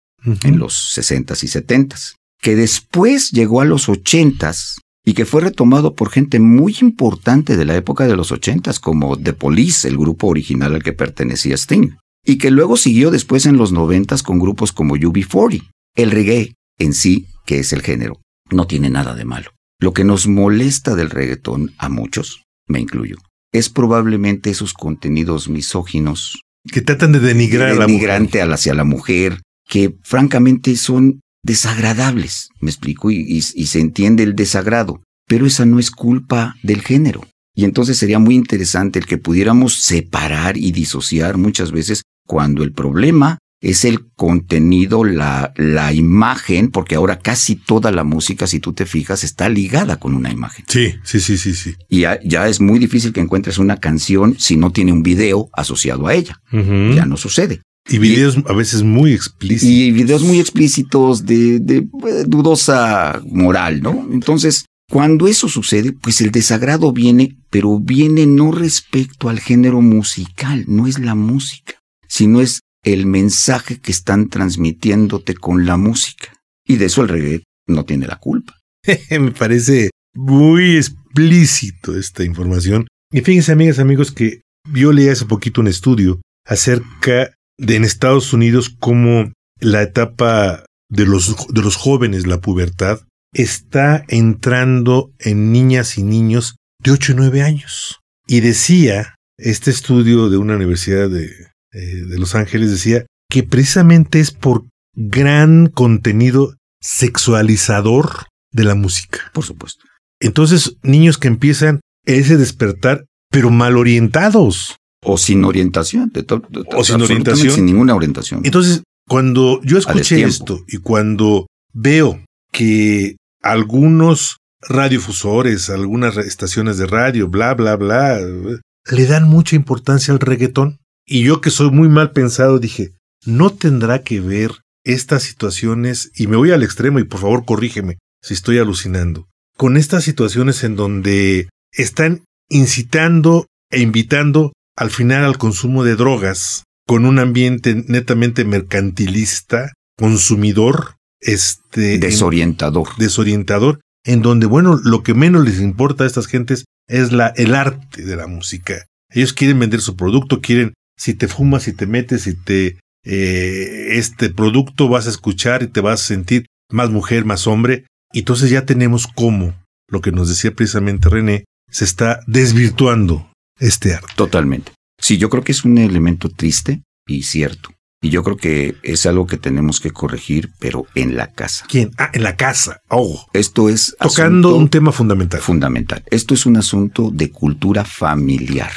en 0.43 0.57
los 0.57 0.97
60s 0.97 1.43
y 1.43 1.47
70s. 1.47 2.15
Que 2.41 2.55
después 2.55 3.31
llegó 3.31 3.59
a 3.59 3.65
los 3.65 3.89
80s 3.89 4.77
y 5.05 5.13
que 5.13 5.25
fue 5.25 5.41
retomado 5.41 5.95
por 5.95 6.11
gente 6.11 6.39
muy 6.39 6.75
importante 6.81 7.57
de 7.57 7.65
la 7.65 7.75
época 7.75 8.07
de 8.07 8.15
los 8.15 8.31
ochentas, 8.31 8.79
como 8.79 9.17
The 9.17 9.33
Police, 9.33 9.87
el 9.87 9.97
grupo 9.97 10.27
original 10.27 10.75
al 10.75 10.83
que 10.83 10.93
pertenecía 10.93 11.55
Sting, 11.55 11.95
y 12.25 12.37
que 12.37 12.51
luego 12.51 12.77
siguió 12.77 13.09
después 13.09 13.45
en 13.45 13.57
los 13.57 13.71
noventas 13.71 14.21
con 14.21 14.37
grupos 14.37 14.71
como 14.71 14.95
UB40. 14.95 15.69
El 15.95 16.11
reggae 16.11 16.55
en 16.77 16.93
sí, 16.93 17.27
que 17.45 17.59
es 17.59 17.73
el 17.73 17.81
género, 17.81 18.19
no 18.51 18.67
tiene 18.67 18.89
nada 18.89 19.15
de 19.15 19.25
malo. 19.25 19.51
Lo 19.79 19.93
que 19.93 20.03
nos 20.03 20.27
molesta 20.27 20.95
del 20.95 21.09
reggaetón 21.09 21.73
a 21.77 21.89
muchos, 21.89 22.43
me 22.67 22.79
incluyo, 22.79 23.17
es 23.51 23.69
probablemente 23.69 24.49
esos 24.49 24.73
contenidos 24.73 25.49
misóginos 25.49 26.39
que 26.71 26.81
tratan 26.81 27.11
de 27.13 27.19
denigrar 27.19 27.69
a 27.69 27.75
la 27.75 27.87
mujer. 27.87 28.51
hacia 28.51 28.73
la 28.73 28.83
mujer, 28.83 29.41
que 29.67 29.95
francamente 30.03 30.75
son 30.75 31.21
desagradables, 31.43 32.49
me 32.59 32.69
explico, 32.69 33.09
y, 33.11 33.41
se 33.41 33.79
entiende 33.79 34.23
el 34.23 34.35
desagrado, 34.35 35.01
pero 35.27 35.45
esa 35.45 35.65
no 35.65 35.79
es 35.79 35.91
culpa 35.91 36.55
del 36.63 36.81
género. 36.81 37.25
Y 37.55 37.63
entonces 37.63 37.97
sería 37.97 38.19
muy 38.19 38.35
interesante 38.35 38.99
el 38.99 39.05
que 39.05 39.17
pudiéramos 39.17 39.81
separar 39.81 40.57
y 40.57 40.71
disociar 40.71 41.37
muchas 41.37 41.71
veces 41.71 42.03
cuando 42.27 42.63
el 42.63 42.73
problema 42.73 43.39
es 43.59 43.85
el 43.85 44.07
contenido, 44.15 45.03
la, 45.03 45.53
la 45.55 45.93
imagen, 45.93 46.69
porque 46.69 46.95
ahora 46.95 47.19
casi 47.19 47.55
toda 47.55 47.91
la 47.91 48.03
música, 48.03 48.47
si 48.47 48.59
tú 48.59 48.73
te 48.73 48.85
fijas, 48.85 49.23
está 49.23 49.49
ligada 49.49 49.97
con 49.97 50.13
una 50.13 50.31
imagen. 50.31 50.65
Sí, 50.67 50.93
sí, 51.03 51.19
sí, 51.19 51.37
sí, 51.37 51.53
sí. 51.53 51.75
Y 51.89 52.01
ya, 52.01 52.47
es 52.47 52.61
muy 52.61 52.79
difícil 52.79 53.13
que 53.13 53.21
encuentres 53.21 53.57
una 53.57 53.77
canción 53.77 54.35
si 54.39 54.57
no 54.57 54.71
tiene 54.71 54.93
un 54.93 55.03
video 55.03 55.49
asociado 55.53 56.07
a 56.07 56.13
ella. 56.13 56.39
Ya 56.51 57.05
no 57.05 57.17
sucede. 57.17 57.61
Y 57.89 57.99
videos 57.99 58.37
a 58.47 58.53
veces 58.53 58.83
muy 58.83 59.13
explícitos. 59.13 59.69
Y 59.69 59.91
videos 59.91 60.23
muy 60.23 60.39
explícitos 60.39 61.25
de, 61.25 61.59
de, 61.59 61.77
eh, 61.77 62.23
dudosa 62.27 63.21
moral, 63.25 63.81
¿no? 63.81 64.07
Entonces, 64.11 64.65
cuando 64.89 65.27
eso 65.27 65.47
sucede, 65.47 65.93
pues 65.93 66.19
el 66.21 66.31
desagrado 66.31 66.91
viene, 66.91 67.37
pero 67.49 67.79
viene 67.79 68.25
no 68.25 68.51
respecto 68.51 69.29
al 69.29 69.39
género 69.39 69.81
musical, 69.81 70.65
no 70.67 70.85
es 70.85 70.99
la 70.99 71.15
música, 71.15 71.75
sino 72.07 72.41
es 72.41 72.59
el 72.93 73.05
mensaje 73.05 73.79
que 73.81 73.91
están 73.91 74.29
transmitiéndote 74.29 75.35
con 75.35 75.65
la 75.65 75.75
música. 75.75 76.33
Y 76.65 76.77
de 76.77 76.85
eso 76.85 77.01
el 77.01 77.09
reggae 77.09 77.43
no 77.67 77.83
tiene 77.83 78.07
la 78.07 78.17
culpa. 78.17 78.53
Me 79.09 79.31
parece 79.31 79.89
muy 80.15 80.77
explícito 80.77 81.97
esta 81.97 82.23
información 82.23 82.87
Y 83.11 83.21
fíjense, 83.21 83.51
amigas, 83.51 83.79
amigos, 83.79 84.11
que 84.11 84.41
yo 84.73 84.93
leí 84.93 85.09
hace 85.09 85.25
poquito 85.25 85.61
un 85.61 85.67
estudio 85.67 86.21
acerca 86.45 87.33
de 87.57 87.75
en 87.75 87.83
Estados 87.83 88.31
Unidos 88.33 88.69
cómo 88.79 89.33
la 89.59 89.81
etapa 89.81 90.63
de 90.89 91.05
los, 91.05 91.47
de 91.47 91.61
los 91.61 91.75
jóvenes, 91.75 92.25
la 92.25 92.39
pubertad, 92.39 93.01
está 93.33 94.05
entrando 94.07 95.11
en 95.19 95.51
niñas 95.51 95.97
y 95.97 96.03
niños 96.03 96.55
de 96.81 96.91
8 96.91 97.11
y 97.11 97.15
9 97.15 97.41
años. 97.41 97.99
Y 98.27 98.39
decía, 98.39 99.15
este 99.37 99.71
estudio 99.71 100.29
de 100.29 100.37
una 100.37 100.55
universidad 100.55 101.09
de, 101.09 101.31
eh, 101.77 102.03
de 102.07 102.17
Los 102.19 102.35
Ángeles 102.35 102.71
decía 102.71 103.05
que 103.29 103.43
precisamente 103.43 104.19
es 104.19 104.31
por 104.31 104.63
gran 104.95 105.67
contenido 105.67 106.55
sexualizador 106.81 108.25
de 108.51 108.63
la 108.63 108.75
música. 108.75 109.19
Por 109.33 109.43
supuesto. 109.43 109.83
Entonces, 110.19 110.77
niños 110.83 111.17
que 111.17 111.27
empiezan 111.27 111.79
ese 112.05 112.37
despertar, 112.37 113.05
pero 113.29 113.49
mal 113.49 113.77
orientados. 113.77 114.75
O 115.03 115.17
sin 115.17 115.43
orientación. 115.45 116.09
De 116.13 116.23
to- 116.23 116.41
de- 116.49 116.63
O 116.75 116.83
sin 116.83 117.01
orientación. 117.01 117.53
Sin 117.53 117.65
ninguna 117.65 117.95
orientación. 117.95 118.41
Entonces, 118.43 118.83
cuando 119.07 119.61
yo 119.63 119.77
escuché 119.77 120.23
esto 120.23 120.61
y 120.67 120.77
cuando 120.77 121.47
veo 121.73 122.23
que 122.51 123.15
algunos 123.43 124.37
radiofusores, 124.61 125.69
algunas 125.69 126.17
estaciones 126.17 126.77
de 126.77 126.87
radio, 126.87 127.27
bla, 127.27 127.53
bla, 127.53 127.75
bla, 127.75 128.19
le 128.19 129.05
dan 129.05 129.27
mucha 129.27 129.55
importancia 129.55 130.13
al 130.13 130.19
reggaetón. 130.19 130.79
Y 131.07 131.23
yo 131.23 131.39
que 131.41 131.49
soy 131.49 131.71
muy 131.71 131.87
mal 131.89 132.11
pensado 132.11 132.59
dije, 132.59 132.91
no 133.25 133.49
tendrá 133.51 134.03
que 134.03 134.19
ver 134.19 134.51
estas 134.83 135.23
situaciones, 135.23 136.11
y 136.15 136.27
me 136.27 136.37
voy 136.37 136.51
al 136.51 136.63
extremo 136.63 136.99
y 136.99 137.03
por 137.03 137.19
favor 137.21 137.45
corrígeme 137.45 137.97
si 138.21 138.33
estoy 138.33 138.57
alucinando, 138.59 139.27
con 139.57 139.77
estas 139.77 140.03
situaciones 140.03 140.63
en 140.63 140.75
donde 140.75 141.49
están 141.71 142.23
incitando 142.49 143.45
e 143.71 143.79
invitando 143.81 144.53
al 144.75 144.89
final 144.91 145.23
al 145.23 145.37
consumo 145.37 145.83
de 145.83 145.95
drogas 145.95 146.63
con 146.85 147.05
un 147.05 147.19
ambiente 147.19 147.83
netamente 147.87 148.45
mercantilista, 148.45 149.73
consumidor, 149.97 150.95
este 151.19 151.95
en- 151.95 151.99
Desorientador. 152.01 152.89
desorientador, 152.97 153.81
en 154.05 154.21
donde, 154.21 154.45
bueno, 154.45 154.79
lo 154.83 155.03
que 155.03 155.13
menos 155.13 155.43
les 155.45 155.59
importa 155.59 156.03
a 156.03 156.07
estas 156.07 156.27
gentes 156.27 156.65
es 156.87 157.11
la, 157.11 157.27
el 157.35 157.55
arte 157.55 158.03
de 158.05 158.15
la 158.15 158.27
música. 158.27 158.85
Ellos 159.09 159.33
quieren 159.33 159.59
vender 159.59 159.81
su 159.81 159.95
producto, 159.97 160.39
quieren, 160.41 160.73
si 160.97 161.13
te 161.13 161.27
fumas, 161.27 161.63
si 161.63 161.73
te 161.73 161.85
metes, 161.85 162.23
si 162.23 162.33
te, 162.33 162.79
eh, 163.05 163.97
este 163.97 164.29
producto 164.29 164.89
vas 164.89 165.07
a 165.07 165.11
escuchar 165.11 165.63
y 165.63 165.67
te 165.67 165.81
vas 165.81 166.01
a 166.01 166.07
sentir 166.07 166.45
más 166.71 166.89
mujer, 166.89 167.25
más 167.25 167.47
hombre. 167.47 167.85
Y 168.11 168.19
entonces 168.19 168.49
ya 168.49 168.65
tenemos 168.65 169.07
cómo, 169.07 169.53
lo 169.89 170.01
que 170.01 170.11
nos 170.11 170.29
decía 170.29 170.51
precisamente 170.51 171.09
René, 171.09 171.45
se 171.69 171.85
está 171.85 172.21
desvirtuando 172.27 173.29
este 173.59 173.93
arte. 173.93 174.13
Totalmente. 174.15 174.71
Sí, 174.99 175.17
yo 175.17 175.29
creo 175.29 175.43
que 175.43 175.51
es 175.51 175.63
un 175.63 175.77
elemento 175.77 176.29
triste 176.29 176.81
y 177.07 177.23
cierto. 177.23 177.69
Y 178.01 178.09
yo 178.09 178.23
creo 178.23 178.37
que 178.37 178.75
es 178.83 179.05
algo 179.07 179.25
que 179.25 179.37
tenemos 179.37 179.79
que 179.79 179.89
corregir, 179.91 180.51
pero 180.59 180.85
en 180.93 181.17
la 181.17 181.31
casa. 181.31 181.65
¿Quién? 181.67 181.91
Ah, 181.97 182.11
en 182.13 182.23
la 182.23 182.35
casa. 182.35 182.79
Oh, 182.89 183.25
Esto 183.33 183.69
es 183.69 183.95
tocando 183.99 184.55
un 184.55 184.69
tema 184.69 184.91
fundamental. 184.91 185.41
fundamental. 185.41 186.03
Esto 186.11 186.35
es 186.35 186.45
un 186.45 186.57
asunto 186.57 187.09
de 187.11 187.31
cultura 187.31 187.83
familiar. 187.85 188.71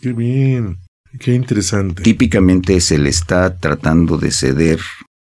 Qué 0.00 0.12
bien, 0.12 0.78
qué 1.18 1.34
interesante. 1.34 2.02
Típicamente 2.02 2.80
se 2.80 2.98
le 2.98 3.08
está 3.10 3.56
tratando 3.58 4.18
de 4.18 4.30
ceder 4.30 4.80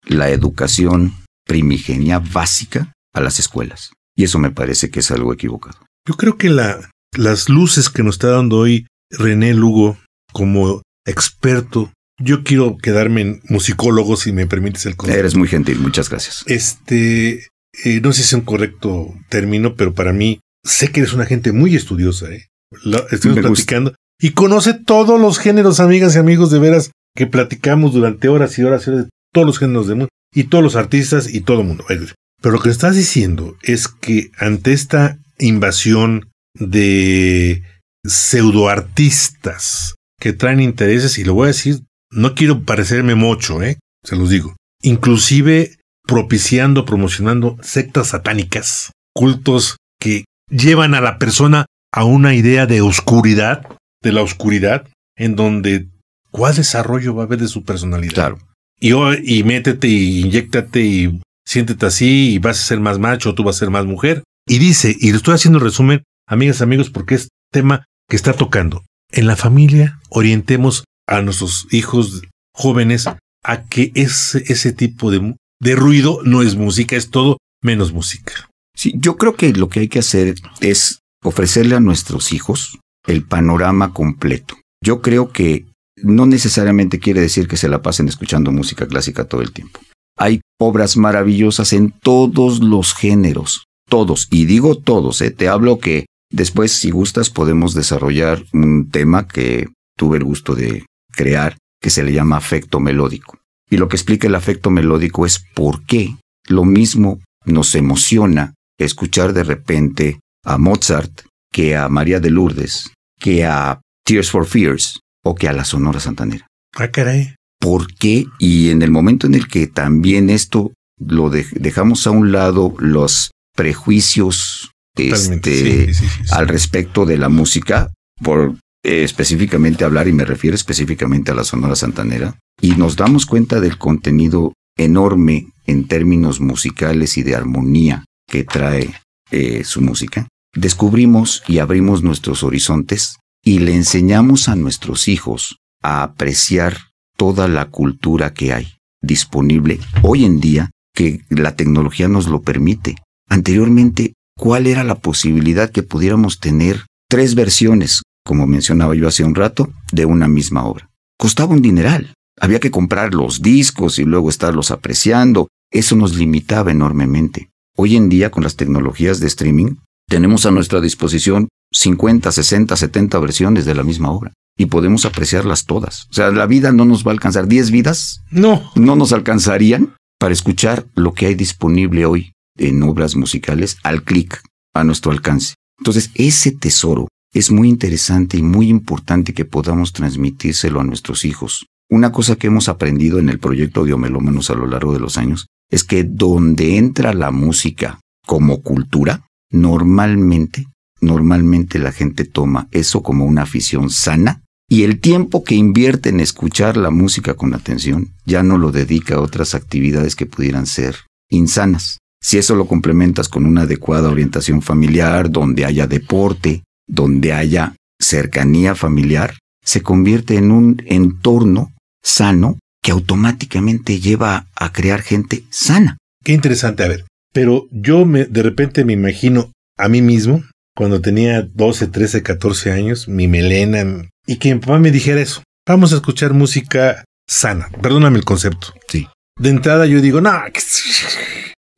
la 0.06 0.30
educación 0.30 1.14
primigenia 1.46 2.18
básica 2.18 2.92
a 3.14 3.20
las 3.20 3.38
escuelas. 3.38 3.92
Y 4.16 4.24
eso 4.24 4.38
me 4.38 4.50
parece 4.50 4.90
que 4.90 5.00
es 5.00 5.10
algo 5.10 5.32
equivocado. 5.32 5.78
Yo 6.06 6.14
creo 6.16 6.36
que 6.36 6.50
la, 6.50 6.90
las 7.16 7.48
luces 7.48 7.88
que 7.88 8.02
nos 8.02 8.16
está 8.16 8.28
dando 8.28 8.58
hoy 8.58 8.86
René 9.10 9.54
Lugo 9.54 9.98
como 10.32 10.82
experto, 11.06 11.92
yo 12.20 12.42
quiero 12.44 12.76
quedarme 12.78 13.20
en 13.22 13.42
musicólogo 13.48 14.16
si 14.16 14.32
me 14.32 14.46
permites 14.46 14.86
el 14.86 14.96
concepto. 14.96 15.18
Eres 15.20 15.34
muy 15.36 15.48
gentil, 15.48 15.78
muchas 15.78 16.08
gracias. 16.10 16.42
Este, 16.46 17.46
eh, 17.84 18.00
no 18.02 18.12
sé 18.12 18.18
si 18.22 18.26
es 18.28 18.32
un 18.34 18.40
correcto 18.42 19.14
término, 19.28 19.74
pero 19.76 19.94
para 19.94 20.12
mí 20.12 20.40
sé 20.64 20.90
que 20.90 21.00
eres 21.00 21.12
una 21.12 21.26
gente 21.26 21.52
muy 21.52 21.74
estudiosa. 21.76 22.30
¿eh? 22.32 22.48
La- 22.84 23.04
estuvimos 23.10 23.42
Me 23.42 23.48
gusta. 23.48 23.64
platicando 23.66 23.94
y 24.22 24.30
conoce 24.30 24.72
todos 24.72 25.20
los 25.20 25.38
géneros, 25.38 25.80
amigas 25.80 26.14
y 26.14 26.18
amigos, 26.20 26.52
de 26.52 26.60
veras 26.60 26.92
que 27.14 27.26
platicamos 27.26 27.92
durante 27.92 28.28
horas 28.28 28.56
y 28.56 28.62
horas 28.62 28.86
y 28.86 28.90
horas 28.90 29.04
de 29.04 29.10
todos 29.34 29.46
los 29.46 29.58
géneros 29.58 29.88
del 29.88 29.96
mundo 29.96 30.08
y 30.32 30.44
todos 30.44 30.62
los 30.62 30.76
artistas 30.76 31.28
y 31.34 31.40
todo 31.40 31.60
el 31.60 31.66
mundo. 31.66 31.84
Pero 31.88 32.54
lo 32.54 32.60
que 32.60 32.70
estás 32.70 32.94
diciendo 32.94 33.56
es 33.62 33.88
que 33.88 34.30
ante 34.38 34.72
esta 34.72 35.18
invasión 35.38 36.30
de 36.54 37.64
pseudoartistas 38.06 39.96
que 40.20 40.32
traen 40.32 40.60
intereses, 40.60 41.18
y 41.18 41.24
lo 41.24 41.34
voy 41.34 41.46
a 41.46 41.48
decir, 41.48 41.80
no 42.12 42.36
quiero 42.36 42.62
parecerme 42.62 43.16
mocho, 43.16 43.60
¿eh? 43.60 43.78
se 44.04 44.14
los 44.14 44.30
digo, 44.30 44.54
inclusive 44.82 45.78
propiciando, 46.06 46.84
promocionando 46.84 47.56
sectas 47.62 48.08
satánicas, 48.08 48.92
cultos 49.14 49.78
que 50.00 50.24
llevan 50.48 50.94
a 50.94 51.00
la 51.00 51.18
persona 51.18 51.66
a 51.92 52.04
una 52.04 52.34
idea 52.34 52.66
de 52.66 52.82
oscuridad, 52.82 53.66
de 54.02 54.12
la 54.12 54.22
oscuridad, 54.22 54.88
en 55.16 55.36
donde 55.36 55.88
¿cuál 56.30 56.54
desarrollo 56.54 57.14
va 57.14 57.22
a 57.22 57.26
haber 57.26 57.40
de 57.40 57.48
su 57.48 57.64
personalidad? 57.64 58.14
Claro. 58.14 58.38
Y, 58.80 58.92
y 59.22 59.44
métete 59.44 59.86
y 59.88 60.20
inyéctate 60.22 60.80
y 60.80 61.20
siéntete 61.46 61.86
así 61.86 62.32
y 62.32 62.38
vas 62.38 62.60
a 62.60 62.64
ser 62.64 62.80
más 62.80 62.98
macho, 62.98 63.34
tú 63.34 63.44
vas 63.44 63.56
a 63.56 63.60
ser 63.60 63.70
más 63.70 63.86
mujer. 63.86 64.24
Y 64.46 64.58
dice, 64.58 64.96
y 64.98 65.10
estoy 65.10 65.34
haciendo 65.34 65.58
el 65.58 65.64
resumen, 65.64 66.02
amigas, 66.26 66.62
amigos, 66.62 66.90
porque 66.90 67.14
es 67.14 67.28
tema 67.52 67.84
que 68.08 68.16
está 68.16 68.32
tocando. 68.32 68.84
En 69.12 69.26
la 69.26 69.36
familia 69.36 70.00
orientemos 70.08 70.84
a 71.06 71.20
nuestros 71.22 71.66
hijos 71.70 72.22
jóvenes 72.54 73.06
a 73.06 73.64
que 73.64 73.92
ese, 73.94 74.42
ese 74.46 74.72
tipo 74.72 75.10
de, 75.10 75.36
de 75.60 75.74
ruido 75.76 76.20
no 76.24 76.42
es 76.42 76.56
música, 76.56 76.96
es 76.96 77.10
todo 77.10 77.38
menos 77.62 77.92
música. 77.92 78.48
Sí, 78.74 78.94
yo 78.96 79.16
creo 79.16 79.36
que 79.36 79.52
lo 79.52 79.68
que 79.68 79.80
hay 79.80 79.88
que 79.88 79.98
hacer 79.98 80.34
es 80.60 81.00
ofrecerle 81.22 81.76
a 81.76 81.80
nuestros 81.80 82.32
hijos 82.32 82.78
el 83.06 83.24
panorama 83.24 83.92
completo. 83.92 84.56
Yo 84.82 85.00
creo 85.00 85.30
que 85.30 85.66
no 85.96 86.26
necesariamente 86.26 86.98
quiere 86.98 87.20
decir 87.20 87.48
que 87.48 87.56
se 87.56 87.68
la 87.68 87.82
pasen 87.82 88.08
escuchando 88.08 88.50
música 88.50 88.86
clásica 88.86 89.24
todo 89.24 89.42
el 89.42 89.52
tiempo. 89.52 89.80
Hay 90.16 90.40
obras 90.60 90.96
maravillosas 90.96 91.72
en 91.72 91.90
todos 91.90 92.60
los 92.60 92.94
géneros, 92.94 93.66
todos, 93.88 94.28
y 94.30 94.44
digo 94.44 94.76
todos, 94.76 95.20
¿eh? 95.20 95.30
te 95.30 95.48
hablo 95.48 95.78
que 95.78 96.06
después, 96.30 96.72
si 96.72 96.90
gustas, 96.90 97.30
podemos 97.30 97.74
desarrollar 97.74 98.44
un 98.52 98.90
tema 98.90 99.26
que 99.26 99.68
tuve 99.96 100.18
el 100.18 100.24
gusto 100.24 100.54
de 100.54 100.86
crear, 101.12 101.56
que 101.80 101.90
se 101.90 102.02
le 102.02 102.12
llama 102.12 102.36
afecto 102.36 102.80
melódico. 102.80 103.38
Y 103.70 103.78
lo 103.78 103.88
que 103.88 103.96
explica 103.96 104.26
el 104.26 104.34
afecto 104.34 104.70
melódico 104.70 105.24
es 105.24 105.44
por 105.54 105.84
qué 105.84 106.16
lo 106.46 106.64
mismo 106.64 107.20
nos 107.44 107.74
emociona 107.74 108.54
escuchar 108.78 109.32
de 109.32 109.44
repente 109.44 110.20
a 110.44 110.58
Mozart 110.58 111.22
que 111.52 111.76
a 111.76 111.88
María 111.88 112.18
de 112.20 112.30
Lourdes, 112.30 112.90
que 113.20 113.44
a 113.44 113.80
Tears 114.04 114.30
for 114.30 114.46
Fears 114.46 115.00
o 115.24 115.34
que 115.34 115.48
a 115.48 115.52
la 115.52 115.64
Sonora 115.64 116.00
Santanera. 116.00 116.46
Ah, 116.74 116.88
caray. 116.88 117.34
¿Por 117.60 117.94
qué? 117.94 118.26
Y 118.38 118.70
en 118.70 118.82
el 118.82 118.90
momento 118.90 119.26
en 119.26 119.34
el 119.34 119.46
que 119.46 119.66
también 119.68 120.30
esto 120.30 120.72
lo 120.98 121.30
de- 121.30 121.46
dejamos 121.52 122.06
a 122.06 122.10
un 122.10 122.32
lado 122.32 122.74
los 122.78 123.30
prejuicios 123.54 124.70
este, 124.96 125.86
Sí, 125.86 125.94
sí, 125.94 125.94
sí, 125.94 126.06
sí. 126.24 126.30
al 126.32 126.48
respecto 126.48 127.06
de 127.06 127.16
la 127.16 127.28
música, 127.28 127.92
por 128.22 128.56
eh, 128.84 129.04
específicamente 129.04 129.84
hablar, 129.84 130.06
y 130.08 130.12
me 130.12 130.24
refiero 130.24 130.54
específicamente 130.54 131.30
a 131.30 131.34
la 131.34 131.44
Sonora 131.44 131.76
Santanera, 131.76 132.38
y 132.60 132.72
nos 132.72 132.96
damos 132.96 133.24
cuenta 133.26 133.60
del 133.60 133.78
contenido 133.78 134.52
enorme 134.76 135.48
en 135.66 135.86
términos 135.88 136.40
musicales 136.40 137.16
y 137.16 137.22
de 137.22 137.34
armonía 137.36 138.04
que 138.28 138.44
trae 138.44 138.92
eh, 139.30 139.64
su 139.64 139.80
música, 139.80 140.28
descubrimos 140.54 141.42
y 141.46 141.58
abrimos 141.58 142.02
nuestros 142.02 142.42
horizontes 142.42 143.16
y 143.44 143.58
le 143.58 143.74
enseñamos 143.74 144.48
a 144.48 144.56
nuestros 144.56 145.08
hijos 145.08 145.58
a 145.82 146.02
apreciar 146.02 146.76
toda 147.16 147.48
la 147.48 147.66
cultura 147.66 148.32
que 148.32 148.52
hay 148.52 148.74
disponible 149.02 149.80
hoy 150.02 150.24
en 150.24 150.40
día 150.40 150.70
que 150.94 151.22
la 151.28 151.56
tecnología 151.56 152.08
nos 152.08 152.28
lo 152.28 152.42
permite. 152.42 152.96
Anteriormente, 153.28 154.14
¿cuál 154.36 154.66
era 154.66 154.84
la 154.84 154.96
posibilidad 154.96 155.70
que 155.70 155.82
pudiéramos 155.82 156.38
tener 156.38 156.86
tres 157.08 157.34
versiones, 157.34 158.02
como 158.24 158.46
mencionaba 158.46 158.94
yo 158.94 159.08
hace 159.08 159.24
un 159.24 159.34
rato, 159.34 159.72
de 159.90 160.04
una 160.04 160.28
misma 160.28 160.64
obra? 160.64 160.88
Costaba 161.18 161.54
un 161.54 161.62
dineral. 161.62 162.14
Había 162.40 162.60
que 162.60 162.70
comprar 162.70 163.14
los 163.14 163.42
discos 163.42 163.98
y 163.98 164.04
luego 164.04 164.28
estarlos 164.28 164.70
apreciando. 164.70 165.48
Eso 165.70 165.96
nos 165.96 166.14
limitaba 166.16 166.70
enormemente. 166.70 167.50
Hoy 167.76 167.96
en 167.96 168.08
día, 168.08 168.30
con 168.30 168.42
las 168.42 168.56
tecnologías 168.56 169.20
de 169.20 169.28
streaming, 169.28 169.76
tenemos 170.12 170.44
a 170.44 170.50
nuestra 170.50 170.82
disposición 170.82 171.48
50, 171.72 172.30
60, 172.30 172.76
70 172.76 173.18
versiones 173.18 173.64
de 173.64 173.74
la 173.74 173.82
misma 173.82 174.10
obra 174.10 174.34
y 174.58 174.66
podemos 174.66 175.06
apreciarlas 175.06 175.64
todas. 175.64 176.06
O 176.10 176.12
sea, 176.12 176.30
la 176.30 176.44
vida 176.44 176.70
no 176.70 176.84
nos 176.84 177.02
va 177.02 177.12
a 177.12 177.14
alcanzar. 177.14 177.48
10 177.48 177.70
vidas 177.70 178.20
No. 178.30 178.62
no 178.74 178.94
nos 178.94 179.14
alcanzarían 179.14 179.94
para 180.18 180.34
escuchar 180.34 180.84
lo 180.96 181.14
que 181.14 181.28
hay 181.28 181.34
disponible 181.34 182.04
hoy 182.04 182.32
en 182.58 182.82
obras 182.82 183.16
musicales 183.16 183.78
al 183.84 184.02
clic, 184.02 184.42
a 184.74 184.84
nuestro 184.84 185.12
alcance. 185.12 185.54
Entonces, 185.78 186.10
ese 186.14 186.52
tesoro 186.52 187.08
es 187.32 187.50
muy 187.50 187.70
interesante 187.70 188.36
y 188.36 188.42
muy 188.42 188.68
importante 188.68 189.32
que 189.32 189.46
podamos 189.46 189.94
transmitírselo 189.94 190.78
a 190.78 190.84
nuestros 190.84 191.24
hijos. 191.24 191.64
Una 191.88 192.12
cosa 192.12 192.36
que 192.36 192.48
hemos 192.48 192.68
aprendido 192.68 193.18
en 193.18 193.30
el 193.30 193.38
proyecto 193.38 193.80
Audiomelómanos 193.80 194.50
a 194.50 194.54
lo 194.56 194.66
largo 194.66 194.92
de 194.92 195.00
los 195.00 195.16
años 195.16 195.46
es 195.70 195.84
que 195.84 196.04
donde 196.04 196.76
entra 196.76 197.14
la 197.14 197.30
música 197.30 197.98
como 198.26 198.60
cultura, 198.60 199.24
normalmente, 199.52 200.66
normalmente 201.00 201.78
la 201.78 201.92
gente 201.92 202.24
toma 202.24 202.68
eso 202.72 203.02
como 203.02 203.24
una 203.24 203.42
afición 203.42 203.90
sana 203.90 204.42
y 204.68 204.84
el 204.84 205.00
tiempo 205.00 205.44
que 205.44 205.54
invierte 205.54 206.08
en 206.08 206.20
escuchar 206.20 206.76
la 206.76 206.90
música 206.90 207.34
con 207.34 207.54
atención 207.54 208.14
ya 208.24 208.42
no 208.42 208.56
lo 208.56 208.72
dedica 208.72 209.16
a 209.16 209.20
otras 209.20 209.54
actividades 209.54 210.16
que 210.16 210.26
pudieran 210.26 210.66
ser 210.66 210.96
insanas. 211.30 211.98
Si 212.22 212.38
eso 212.38 212.54
lo 212.54 212.66
complementas 212.66 213.28
con 213.28 213.46
una 213.46 213.62
adecuada 213.62 214.08
orientación 214.08 214.62
familiar, 214.62 215.30
donde 215.30 215.64
haya 215.64 215.86
deporte, 215.86 216.62
donde 216.86 217.32
haya 217.32 217.74
cercanía 218.00 218.74
familiar, 218.74 219.34
se 219.64 219.82
convierte 219.82 220.36
en 220.36 220.50
un 220.50 220.82
entorno 220.86 221.72
sano 222.02 222.58
que 222.82 222.92
automáticamente 222.92 224.00
lleva 224.00 224.46
a 224.56 224.72
crear 224.72 225.02
gente 225.02 225.44
sana. 225.50 225.98
Qué 226.24 226.32
interesante, 226.32 226.82
a 226.82 226.88
ver. 226.88 227.04
Pero 227.32 227.66
yo 227.70 228.04
me, 228.04 228.24
de 228.24 228.42
repente 228.42 228.84
me 228.84 228.92
imagino 228.92 229.52
a 229.78 229.88
mí 229.88 230.02
mismo, 230.02 230.42
cuando 230.76 231.00
tenía 231.00 231.42
12, 231.42 231.88
13, 231.88 232.22
14 232.22 232.72
años, 232.72 233.08
mi 233.08 233.28
melena, 233.28 234.08
y 234.26 234.36
que 234.36 234.54
mi 234.54 234.60
papá 234.60 234.78
me 234.78 234.90
dijera 234.90 235.20
eso. 235.20 235.42
Vamos 235.66 235.92
a 235.92 235.96
escuchar 235.96 236.32
música 236.32 237.04
sana. 237.28 237.68
Perdóname 237.80 238.18
el 238.18 238.24
concepto. 238.24 238.68
Sí. 238.88 239.06
De 239.38 239.48
entrada 239.48 239.86
yo 239.86 240.00
digo, 240.00 240.20
no, 240.20 240.30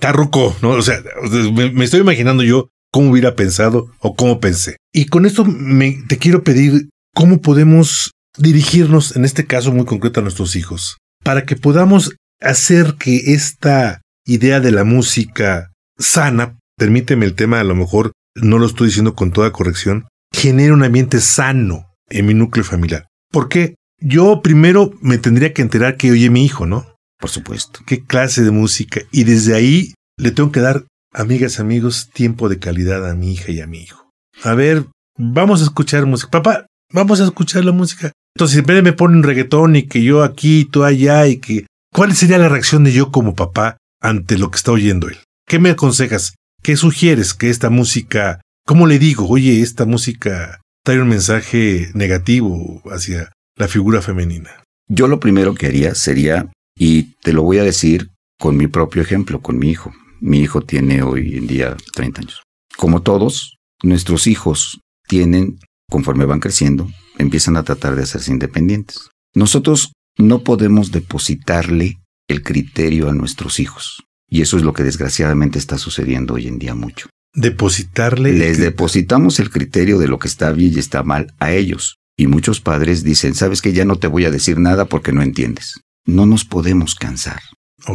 está 0.05 0.13
ruco, 0.13 0.57
¿no? 0.61 0.71
O 0.71 0.83
sea, 0.83 1.03
me, 1.53 1.85
estoy 1.85 2.01
imaginando 2.01 2.43
yo 2.43 2.69
cómo 2.91 3.11
hubiera 3.11 3.37
pensado 3.37 3.91
o 4.01 4.15
cómo 4.15 4.41
pensé. 4.41 4.77
Y 4.93 5.07
con 5.07 5.27
esto 5.27 5.45
me, 5.45 6.03
te 6.09 6.19
quiero 6.19 6.45
pedir 6.45 6.89
cómo 7.15 7.41
podemos 7.41 8.11
dirigirnos, 8.37 9.17
en 9.17 9.25
este 9.25 9.47
caso 9.47 9.73
muy 9.73 9.85
concreto, 9.85 10.21
a 10.21 10.23
nuestros 10.23 10.57
hijos, 10.57 10.99
para 11.23 11.45
que 11.45 11.57
podamos 11.57 12.15
hacer 12.41 12.95
que 12.99 13.35
esta 13.35 14.03
idea 14.27 14.61
de 14.61 14.73
la 14.73 14.85
música 14.85 15.73
sana, 15.99 16.59
permíteme 16.77 17.27
el 17.27 17.35
tema, 17.35 17.61
a 17.61 17.65
lo 17.65 17.75
mejor 17.75 18.13
no 18.35 18.59
lo 18.59 18.67
estoy 18.67 18.89
diciendo 18.89 19.15
con 19.15 19.33
toda 19.33 19.53
corrección, 19.53 20.09
genere 20.33 20.73
un 20.73 20.83
ambiente 20.83 21.21
sano 21.21 21.93
en 22.09 22.27
mi 22.27 22.35
núcleo 22.35 22.65
familiar. 22.65 23.07
Porque 23.31 23.77
yo 24.01 24.43
primero 24.43 24.93
me 25.01 25.19
tendría 25.19 25.53
que 25.53 25.63
enterar 25.63 25.97
que 25.97 26.11
oye 26.11 26.31
mi 26.31 26.45
hijo, 26.45 26.67
¿no? 26.67 26.95
Por 27.19 27.31
supuesto. 27.31 27.81
¿Qué 27.87 28.05
clase 28.05 28.43
de 28.43 28.51
música? 28.51 29.01
Y 29.13 29.25
desde 29.25 29.55
ahí 29.55 29.95
le 30.19 30.31
tengo 30.31 30.53
que 30.53 30.61
dar, 30.61 30.85
amigas, 31.13 31.61
amigos, 31.61 32.11
tiempo 32.13 32.49
de 32.49 32.59
calidad 32.59 33.09
a 33.09 33.15
mi 33.15 33.33
hija 33.33 33.53
y 33.53 33.61
a 33.61 33.67
mi 33.67 33.79
hijo. 33.79 34.11
A 34.43 34.55
ver, 34.55 34.87
vamos 35.17 35.61
a 35.61 35.65
escuchar 35.65 36.07
música. 36.07 36.31
Papá, 36.31 36.67
vamos 36.93 37.21
a 37.21 37.25
escuchar 37.25 37.65
la 37.65 37.73
música. 37.73 38.13
Entonces, 38.37 38.55
siempre 38.55 38.83
me 38.83 38.93
pone 38.93 39.17
un 39.17 39.23
reggaetón 39.23 39.77
y 39.77 39.85
que 39.85 40.03
yo 40.03 40.25
aquí 40.25 40.61
y 40.61 40.65
tú 40.65 40.85
allá 40.85 41.27
y 41.27 41.39
que... 41.39 41.67
¿Cuál 41.93 42.15
sería 42.15 42.39
la 42.39 42.49
reacción 42.49 42.83
de 42.83 42.93
yo 42.93 43.13
como 43.13 43.37
papá 43.37 43.77
ante 44.05 44.37
lo 44.39 44.51
que 44.51 44.57
está 44.57 44.71
oyendo 44.71 45.09
él? 45.09 45.19
¿Qué 45.47 45.59
me 45.59 45.71
aconsejas? 45.71 46.35
¿Qué 46.63 46.77
sugieres 46.77 47.35
que 47.35 47.51
esta 47.51 47.71
música... 47.71 48.41
¿Cómo 48.67 48.87
le 48.87 48.99
digo? 48.99 49.27
Oye, 49.29 49.61
esta 49.63 49.87
música 49.87 50.61
trae 50.85 51.01
un 51.01 51.09
mensaje 51.09 51.91
negativo 51.95 52.83
hacia 52.87 53.33
la 53.57 53.67
figura 53.67 54.03
femenina. 54.03 54.63
Yo 54.89 55.09
lo 55.09 55.21
primero 55.21 55.55
que 55.55 55.67
haría 55.67 55.95
sería, 55.95 56.53
y 56.77 57.15
te 57.23 57.33
lo 57.33 57.43
voy 57.43 57.59
a 57.59 57.65
decir 57.65 58.11
con 58.39 58.57
mi 58.57 58.67
propio 58.67 59.03
ejemplo, 59.03 59.41
con 59.41 59.59
mi 59.59 59.71
hijo. 59.71 59.93
Mi 60.21 60.41
hijo 60.41 60.61
tiene 60.61 61.03
hoy 61.03 61.37
en 61.37 61.47
día 61.47 61.77
30 61.95 62.21
años. 62.21 62.43
Como 62.77 63.03
todos, 63.03 63.57
nuestros 63.83 64.27
hijos 64.27 64.81
tienen, 65.09 65.59
conforme 65.91 66.27
van 66.27 66.41
creciendo, 66.41 66.91
empiezan 67.19 67.57
a 67.57 67.63
tratar 67.63 67.97
de 67.97 68.03
hacerse 68.03 68.33
independientes. 68.33 69.09
Nosotros 69.35 69.93
no 70.19 70.41
podemos 70.41 70.91
depositarle 70.91 71.99
el 72.29 72.43
criterio 72.43 73.09
a 73.09 73.15
nuestros 73.15 73.61
hijos. 73.61 74.05
Y 74.29 74.43
eso 74.43 74.57
es 74.57 74.63
lo 74.63 74.73
que 74.73 74.83
desgraciadamente 74.83 75.59
está 75.59 75.79
sucediendo 75.79 76.35
hoy 76.35 76.49
en 76.49 76.59
día 76.59 76.75
mucho 76.75 77.09
depositarle. 77.35 78.33
Les 78.33 78.59
depositamos 78.59 79.41
el 79.41 79.51
criterio 79.51 79.99
de 79.99 80.09
lo 80.09 80.19
que 80.19 80.29
está 80.29 80.53
bien 80.53 80.73
y 80.75 80.79
está 80.79 81.03
mal 81.03 81.35
a 81.39 81.53
ellos. 81.53 81.99
Y 82.17 82.29
muchos 82.29 82.61
padres 82.61 83.03
dicen, 83.03 83.35
sabes 83.35 83.61
que 83.61 83.73
ya 83.73 83.85
no 83.85 83.97
te 83.97 84.07
voy 84.07 84.25
a 84.25 84.31
decir 84.31 84.59
nada 84.59 84.85
porque 84.85 85.13
no 85.13 85.23
entiendes. 85.23 85.81
No 86.07 86.27
nos 86.27 86.45
podemos 86.45 86.95
cansar. 86.95 87.41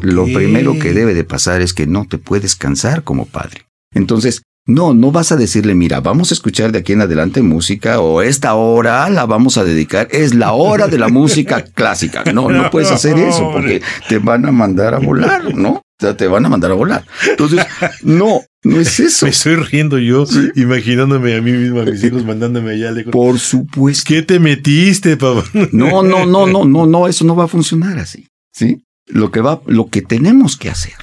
Lo 0.02 0.26
primero 0.26 0.78
que 0.78 0.94
debe 0.94 1.14
de 1.14 1.24
pasar 1.24 1.62
es 1.62 1.74
que 1.74 1.88
no 1.88 2.06
te 2.06 2.18
puedes 2.18 2.56
cansar 2.56 3.04
como 3.04 3.26
padre. 3.26 3.66
Entonces, 3.94 4.44
no, 4.70 4.94
no 4.94 5.12
vas 5.12 5.32
a 5.32 5.36
decirle, 5.36 5.74
mira, 5.74 6.00
vamos 6.00 6.30
a 6.32 6.36
escuchar 6.36 6.72
de 6.72 6.80
aquí 6.80 6.94
en 6.94 7.02
adelante 7.02 7.42
música 7.42 8.00
o 8.00 8.22
esta 8.22 8.54
hora 8.54 9.10
la 9.10 9.26
vamos 9.26 9.58
a 9.58 9.64
dedicar, 9.64 10.08
es 10.12 10.36
la 10.36 10.52
hora 10.54 10.88
de 10.88 11.00
la 11.00 11.08
música 11.10 11.64
clásica. 11.64 12.24
No, 12.32 12.50
no 12.50 12.70
puedes 12.70 12.92
hacer 12.92 13.18
eso 13.18 13.52
porque 13.52 13.82
te 14.08 14.20
van 14.20 14.46
a 14.46 14.52
mandar 14.52 14.94
a 14.94 15.00
volar, 15.00 15.56
¿no? 15.56 15.70
O 15.72 15.84
sea, 16.00 16.16
te 16.16 16.28
van 16.28 16.46
a 16.46 16.50
mandar 16.50 16.70
a 16.70 16.76
volar. 16.76 17.04
Entonces, 17.28 17.66
no, 18.04 18.42
no 18.64 18.80
es 18.80 19.00
eso. 19.00 19.26
Me 19.26 19.32
estoy 19.32 19.56
riendo 19.56 19.98
yo, 19.98 20.26
imaginándome 20.56 21.36
a 21.36 21.42
mí 21.42 21.52
mismo, 21.52 21.82
a 21.82 21.86
mis 21.86 22.04
hijos 22.04 22.24
mandándome 22.24 22.74
allá. 22.74 22.92
Lejos. 22.92 23.12
Por 23.12 23.40
supuesto. 23.40 24.04
¿Qué 24.08 24.22
te 24.22 24.40
metiste, 24.40 25.18
papá? 25.18 25.44
No, 25.72 26.04
no, 26.04 26.28
no, 26.28 26.46
no, 26.46 26.64
no, 26.64 26.86
no, 26.86 27.08
eso 27.08 27.26
no 27.26 27.36
va 27.36 27.46
a 27.46 27.50
funcionar 27.50 27.98
así. 27.98 28.28
¿Sí? 28.54 28.84
Lo 29.08 29.32
que 29.32 29.42
va, 29.42 29.62
lo 29.66 29.88
que 29.88 30.04
tenemos 30.04 30.58
que 30.58 30.70
hacer 30.70 30.94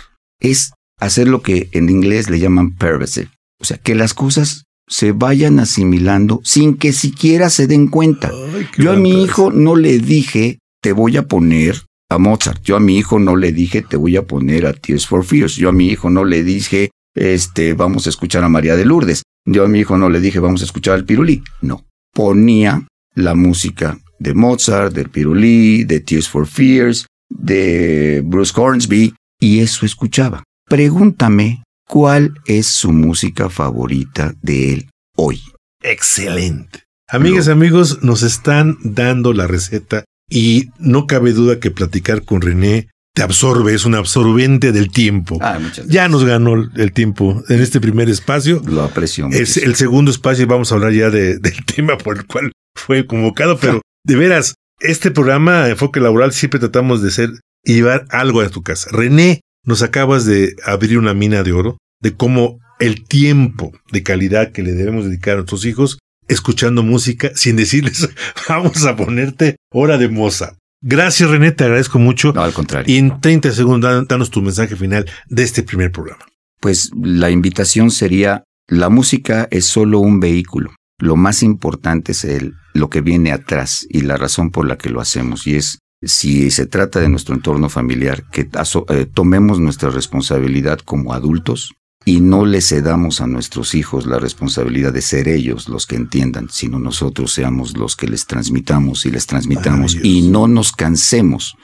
es 0.40 0.70
hacer 1.00 1.26
lo 1.26 1.42
que 1.42 1.68
en 1.72 1.90
inglés 1.90 2.30
le 2.30 2.38
llaman 2.38 2.76
pervasive. 2.76 3.28
O 3.60 3.64
sea, 3.64 3.78
que 3.78 3.94
las 3.94 4.14
cosas 4.14 4.64
se 4.88 5.12
vayan 5.12 5.58
asimilando 5.58 6.40
sin 6.44 6.76
que 6.76 6.92
siquiera 6.92 7.50
se 7.50 7.66
den 7.66 7.88
cuenta. 7.88 8.30
Yo 8.78 8.92
a 8.92 8.96
mi 8.96 9.22
hijo 9.22 9.50
no 9.50 9.76
le 9.76 9.98
dije, 9.98 10.58
te 10.80 10.92
voy 10.92 11.16
a 11.16 11.26
poner 11.26 11.82
a 12.08 12.18
Mozart. 12.18 12.62
Yo 12.62 12.76
a 12.76 12.80
mi 12.80 12.96
hijo 12.96 13.18
no 13.18 13.36
le 13.36 13.52
dije, 13.52 13.82
te 13.82 13.96
voy 13.96 14.16
a 14.16 14.26
poner 14.26 14.66
a 14.66 14.72
Tears 14.72 15.06
for 15.06 15.24
Fears. 15.24 15.56
Yo 15.56 15.70
a 15.70 15.72
mi 15.72 15.88
hijo 15.88 16.10
no 16.10 16.24
le 16.24 16.44
dije, 16.44 16.90
este, 17.14 17.74
vamos 17.74 18.06
a 18.06 18.10
escuchar 18.10 18.44
a 18.44 18.48
María 18.48 18.76
de 18.76 18.84
Lourdes. 18.84 19.22
Yo 19.44 19.64
a 19.64 19.68
mi 19.68 19.80
hijo 19.80 19.96
no 19.98 20.08
le 20.08 20.20
dije, 20.20 20.38
vamos 20.38 20.62
a 20.62 20.64
escuchar 20.64 20.94
al 20.94 21.04
Pirulí. 21.04 21.42
No. 21.60 21.84
Ponía 22.12 22.86
la 23.14 23.34
música 23.34 23.98
de 24.18 24.34
Mozart, 24.34 24.94
del 24.94 25.10
Pirulí, 25.10 25.84
de 25.84 26.00
Tears 26.00 26.28
for 26.28 26.46
Fears, 26.46 27.06
de 27.28 28.22
Bruce 28.24 28.52
Hornsby, 28.54 29.14
y 29.40 29.60
eso 29.60 29.84
escuchaba. 29.84 30.42
Pregúntame 30.68 31.62
cuál 31.86 32.34
es 32.46 32.66
su 32.66 32.92
música 32.92 33.48
favorita 33.48 34.34
de 34.42 34.72
él 34.72 34.90
hoy. 35.16 35.40
Excelente. 35.82 36.84
Amigas 37.08 37.46
y 37.46 37.50
amigos, 37.50 38.02
nos 38.02 38.22
están 38.22 38.76
dando 38.82 39.32
la 39.32 39.46
receta 39.46 40.04
y 40.28 40.70
no 40.78 41.06
cabe 41.06 41.32
duda 41.32 41.60
que 41.60 41.70
platicar 41.70 42.24
con 42.24 42.40
René 42.40 42.88
te 43.16 43.22
absorbe, 43.22 43.72
es 43.72 43.86
un 43.86 43.94
absorbente 43.94 44.72
del 44.72 44.90
tiempo. 44.90 45.38
Ah, 45.40 45.58
ya 45.86 46.06
nos 46.06 46.22
ganó 46.24 46.70
el 46.76 46.92
tiempo 46.92 47.42
en 47.48 47.62
este 47.62 47.80
primer 47.80 48.10
espacio. 48.10 48.60
Lo 48.66 48.82
aprecio. 48.82 49.28
Es 49.32 49.56
el 49.56 49.74
segundo 49.74 50.10
espacio 50.10 50.42
y 50.42 50.46
vamos 50.46 50.70
a 50.70 50.74
hablar 50.74 50.92
ya 50.92 51.08
del 51.08 51.40
tema 51.74 51.96
por 51.96 52.18
el 52.18 52.26
cual 52.26 52.52
fue 52.74 53.06
convocado, 53.06 53.58
pero 53.58 53.80
de 54.04 54.16
veras, 54.16 54.56
este 54.80 55.10
programa 55.10 55.70
Enfoque 55.70 55.98
Laboral 55.98 56.34
siempre 56.34 56.60
tratamos 56.60 57.00
de 57.00 57.10
ser 57.10 57.30
y 57.64 57.76
llevar 57.76 58.04
algo 58.10 58.42
a 58.42 58.50
tu 58.50 58.62
casa. 58.62 58.90
René, 58.92 59.40
nos 59.66 59.82
acabas 59.82 60.24
de 60.24 60.56
abrir 60.64 60.98
una 60.98 61.12
mina 61.12 61.42
de 61.42 61.52
oro 61.52 61.76
de 62.00 62.14
cómo 62.14 62.58
el 62.78 63.04
tiempo 63.04 63.72
de 63.92 64.02
calidad 64.02 64.52
que 64.52 64.62
le 64.62 64.72
debemos 64.72 65.04
dedicar 65.04 65.34
a 65.34 65.36
nuestros 65.36 65.64
hijos 65.66 65.98
escuchando 66.28 66.82
música 66.82 67.30
sin 67.34 67.56
decirles 67.56 68.08
vamos 68.48 68.84
a 68.84 68.96
ponerte 68.96 69.56
hora 69.70 69.98
de 69.98 70.08
moza. 70.08 70.56
Gracias 70.82 71.30
René, 71.30 71.52
te 71.52 71.64
agradezco 71.64 71.98
mucho. 71.98 72.32
No, 72.32 72.42
al 72.42 72.52
contrario. 72.52 72.94
Y 72.94 72.98
en 72.98 73.20
30 73.20 73.52
segundos, 73.52 74.06
danos 74.08 74.30
tu 74.30 74.42
mensaje 74.42 74.76
final 74.76 75.06
de 75.28 75.42
este 75.42 75.62
primer 75.62 75.90
programa. 75.90 76.24
Pues 76.60 76.90
la 77.00 77.30
invitación 77.30 77.90
sería, 77.90 78.44
la 78.68 78.88
música 78.88 79.48
es 79.50 79.64
solo 79.64 79.98
un 80.00 80.20
vehículo. 80.20 80.74
Lo 80.98 81.16
más 81.16 81.42
importante 81.42 82.12
es 82.12 82.24
el, 82.24 82.54
lo 82.72 82.88
que 82.88 83.00
viene 83.00 83.32
atrás 83.32 83.86
y 83.88 84.02
la 84.02 84.16
razón 84.16 84.50
por 84.50 84.66
la 84.66 84.78
que 84.78 84.90
lo 84.90 85.00
hacemos. 85.00 85.46
Y 85.46 85.56
es, 85.56 85.78
si 86.02 86.50
se 86.50 86.66
trata 86.66 87.00
de 87.00 87.08
nuestro 87.08 87.34
entorno 87.34 87.68
familiar, 87.68 88.24
que 88.30 88.48
eh, 88.88 89.06
tomemos 89.12 89.58
nuestra 89.60 89.90
responsabilidad 89.90 90.78
como 90.80 91.12
adultos 91.12 91.72
y 92.04 92.20
no 92.20 92.46
le 92.46 92.60
cedamos 92.60 93.20
a 93.20 93.26
nuestros 93.26 93.74
hijos 93.74 94.06
la 94.06 94.20
responsabilidad 94.20 94.92
de 94.92 95.02
ser 95.02 95.26
ellos 95.26 95.68
los 95.68 95.86
que 95.86 95.96
entiendan, 95.96 96.48
sino 96.50 96.78
nosotros 96.78 97.32
seamos 97.32 97.76
los 97.76 97.96
que 97.96 98.06
les 98.06 98.26
transmitamos 98.26 99.06
y 99.06 99.10
les 99.10 99.26
transmitamos 99.26 99.96
y 100.00 100.22
no 100.22 100.46
nos 100.46 100.72
cansemos 100.72 101.56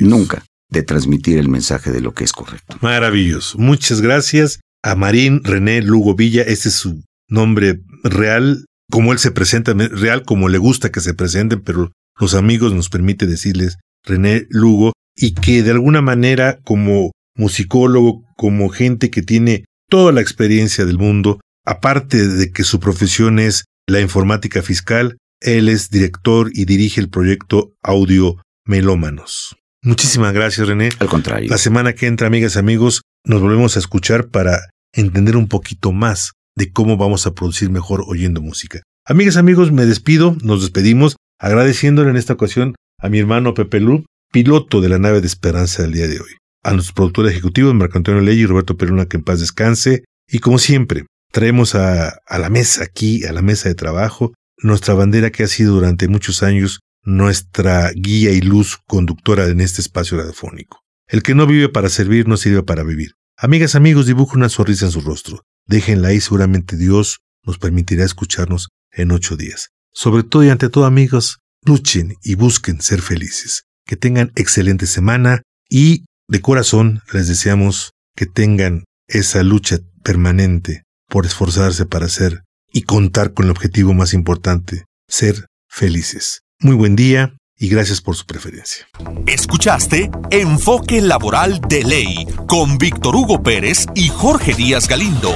nunca 0.00 0.42
de 0.70 0.82
transmitir 0.82 1.36
el 1.36 1.48
mensaje 1.48 1.90
de 1.90 2.00
lo 2.00 2.14
que 2.14 2.24
es 2.24 2.32
correcto. 2.32 2.78
Maravilloso. 2.80 3.58
Muchas 3.58 4.00
gracias 4.00 4.60
a 4.82 4.94
Marín 4.94 5.42
René 5.44 5.82
Lugo 5.82 6.14
Villa. 6.14 6.42
Este 6.42 6.70
es 6.70 6.76
su 6.76 7.02
nombre 7.28 7.80
real, 8.02 8.64
como 8.90 9.12
él 9.12 9.18
se 9.18 9.32
presenta, 9.32 9.74
real 9.74 10.22
como 10.24 10.48
le 10.48 10.58
gusta 10.58 10.90
que 10.90 11.00
se 11.00 11.12
presenten, 11.12 11.60
pero 11.60 11.92
los 12.20 12.34
amigos 12.34 12.72
nos 12.74 12.88
permite 12.88 13.26
decirles 13.26 13.78
René 14.04 14.46
Lugo 14.50 14.92
y 15.16 15.34
que 15.34 15.62
de 15.62 15.72
alguna 15.72 16.02
manera 16.02 16.58
como 16.64 17.12
musicólogo, 17.34 18.22
como 18.36 18.68
gente 18.68 19.10
que 19.10 19.22
tiene 19.22 19.64
toda 19.88 20.12
la 20.12 20.20
experiencia 20.20 20.84
del 20.84 20.98
mundo, 20.98 21.40
aparte 21.66 22.28
de 22.28 22.52
que 22.52 22.64
su 22.64 22.80
profesión 22.80 23.38
es 23.38 23.64
la 23.86 24.00
informática 24.00 24.62
fiscal. 24.62 25.16
Él 25.40 25.68
es 25.68 25.90
director 25.90 26.50
y 26.52 26.66
dirige 26.66 27.00
el 27.00 27.08
proyecto 27.08 27.72
Audio 27.82 28.36
Melómanos. 28.66 29.56
Muchísimas 29.82 30.34
gracias, 30.34 30.68
René. 30.68 30.90
Al 30.98 31.08
contrario. 31.08 31.48
La 31.50 31.56
semana 31.56 31.94
que 31.94 32.06
entra, 32.06 32.26
amigas 32.26 32.56
y 32.56 32.58
amigos, 32.58 33.02
nos 33.24 33.40
volvemos 33.40 33.76
a 33.76 33.78
escuchar 33.78 34.28
para 34.28 34.68
entender 34.92 35.36
un 35.36 35.48
poquito 35.48 35.92
más 35.92 36.32
de 36.56 36.70
cómo 36.70 36.98
vamos 36.98 37.26
a 37.26 37.32
producir 37.32 37.70
mejor 37.70 38.04
oyendo 38.06 38.42
música. 38.42 38.82
Amigas 39.06 39.36
y 39.36 39.38
amigos, 39.38 39.72
me 39.72 39.86
despido, 39.86 40.36
nos 40.42 40.60
despedimos, 40.60 41.16
agradeciéndole 41.40 42.10
en 42.10 42.16
esta 42.16 42.34
ocasión 42.34 42.76
a 42.98 43.08
mi 43.08 43.18
hermano 43.18 43.54
Pepe 43.54 43.80
Lu, 43.80 44.04
piloto 44.30 44.80
de 44.80 44.90
la 44.90 44.98
nave 44.98 45.20
de 45.20 45.26
esperanza 45.26 45.82
del 45.82 45.92
día 45.92 46.06
de 46.06 46.20
hoy. 46.20 46.36
A 46.62 46.72
nuestros 46.72 46.94
productores 46.94 47.32
ejecutivos, 47.32 47.74
Marco 47.74 47.96
Antonio 47.96 48.20
Ley 48.20 48.38
y 48.38 48.46
Roberto 48.46 48.76
Peruna, 48.76 49.06
que 49.06 49.16
en 49.16 49.24
paz 49.24 49.40
descanse. 49.40 50.04
Y 50.28 50.38
como 50.38 50.58
siempre, 50.58 51.06
traemos 51.32 51.74
a, 51.74 52.10
a 52.26 52.38
la 52.38 52.50
mesa 52.50 52.84
aquí, 52.84 53.24
a 53.24 53.32
la 53.32 53.42
mesa 53.42 53.68
de 53.70 53.74
trabajo, 53.74 54.34
nuestra 54.58 54.92
bandera 54.94 55.30
que 55.30 55.42
ha 55.42 55.48
sido 55.48 55.74
durante 55.74 56.06
muchos 56.06 56.42
años 56.42 56.80
nuestra 57.02 57.90
guía 57.92 58.30
y 58.32 58.42
luz 58.42 58.78
conductora 58.86 59.46
en 59.46 59.62
este 59.62 59.80
espacio 59.80 60.18
radiofónico. 60.18 60.82
El 61.08 61.22
que 61.22 61.34
no 61.34 61.46
vive 61.46 61.70
para 61.70 61.88
servir 61.88 62.28
no 62.28 62.36
sirve 62.36 62.62
para 62.62 62.84
vivir. 62.84 63.12
Amigas, 63.38 63.74
amigos, 63.74 64.06
dibujo 64.06 64.36
una 64.36 64.50
sonrisa 64.50 64.84
en 64.84 64.92
su 64.92 65.00
rostro. 65.00 65.42
Déjenla 65.66 66.08
ahí, 66.08 66.20
seguramente 66.20 66.76
Dios 66.76 67.20
nos 67.42 67.58
permitirá 67.58 68.04
escucharnos 68.04 68.68
en 68.92 69.12
ocho 69.12 69.36
días. 69.36 69.70
Sobre 69.92 70.22
todo 70.22 70.44
y 70.44 70.50
ante 70.50 70.68
todo, 70.68 70.84
amigos, 70.84 71.38
luchen 71.64 72.14
y 72.22 72.34
busquen 72.34 72.80
ser 72.80 73.02
felices. 73.02 73.64
Que 73.86 73.96
tengan 73.96 74.32
excelente 74.36 74.86
semana 74.86 75.42
y 75.68 76.04
de 76.28 76.40
corazón 76.40 77.02
les 77.12 77.28
deseamos 77.28 77.90
que 78.16 78.26
tengan 78.26 78.84
esa 79.08 79.42
lucha 79.42 79.78
permanente 80.02 80.84
por 81.08 81.26
esforzarse 81.26 81.86
para 81.86 82.08
ser 82.08 82.44
y 82.72 82.82
contar 82.82 83.34
con 83.34 83.46
el 83.46 83.50
objetivo 83.50 83.92
más 83.94 84.14
importante, 84.14 84.84
ser 85.08 85.46
felices. 85.68 86.42
Muy 86.60 86.76
buen 86.76 86.94
día 86.94 87.34
y 87.58 87.68
gracias 87.68 88.00
por 88.00 88.16
su 88.16 88.26
preferencia. 88.26 88.86
Escuchaste 89.26 90.10
Enfoque 90.30 91.00
Laboral 91.00 91.60
de 91.68 91.84
Ley 91.84 92.26
con 92.46 92.78
Víctor 92.78 93.16
Hugo 93.16 93.42
Pérez 93.42 93.86
y 93.94 94.08
Jorge 94.08 94.54
Díaz 94.54 94.88
Galindo. 94.88 95.34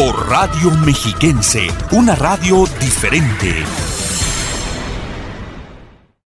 Por 0.00 0.30
Radio 0.30 0.70
Mexiquense, 0.70 1.68
una 1.90 2.14
radio 2.14 2.64
diferente. 2.80 3.52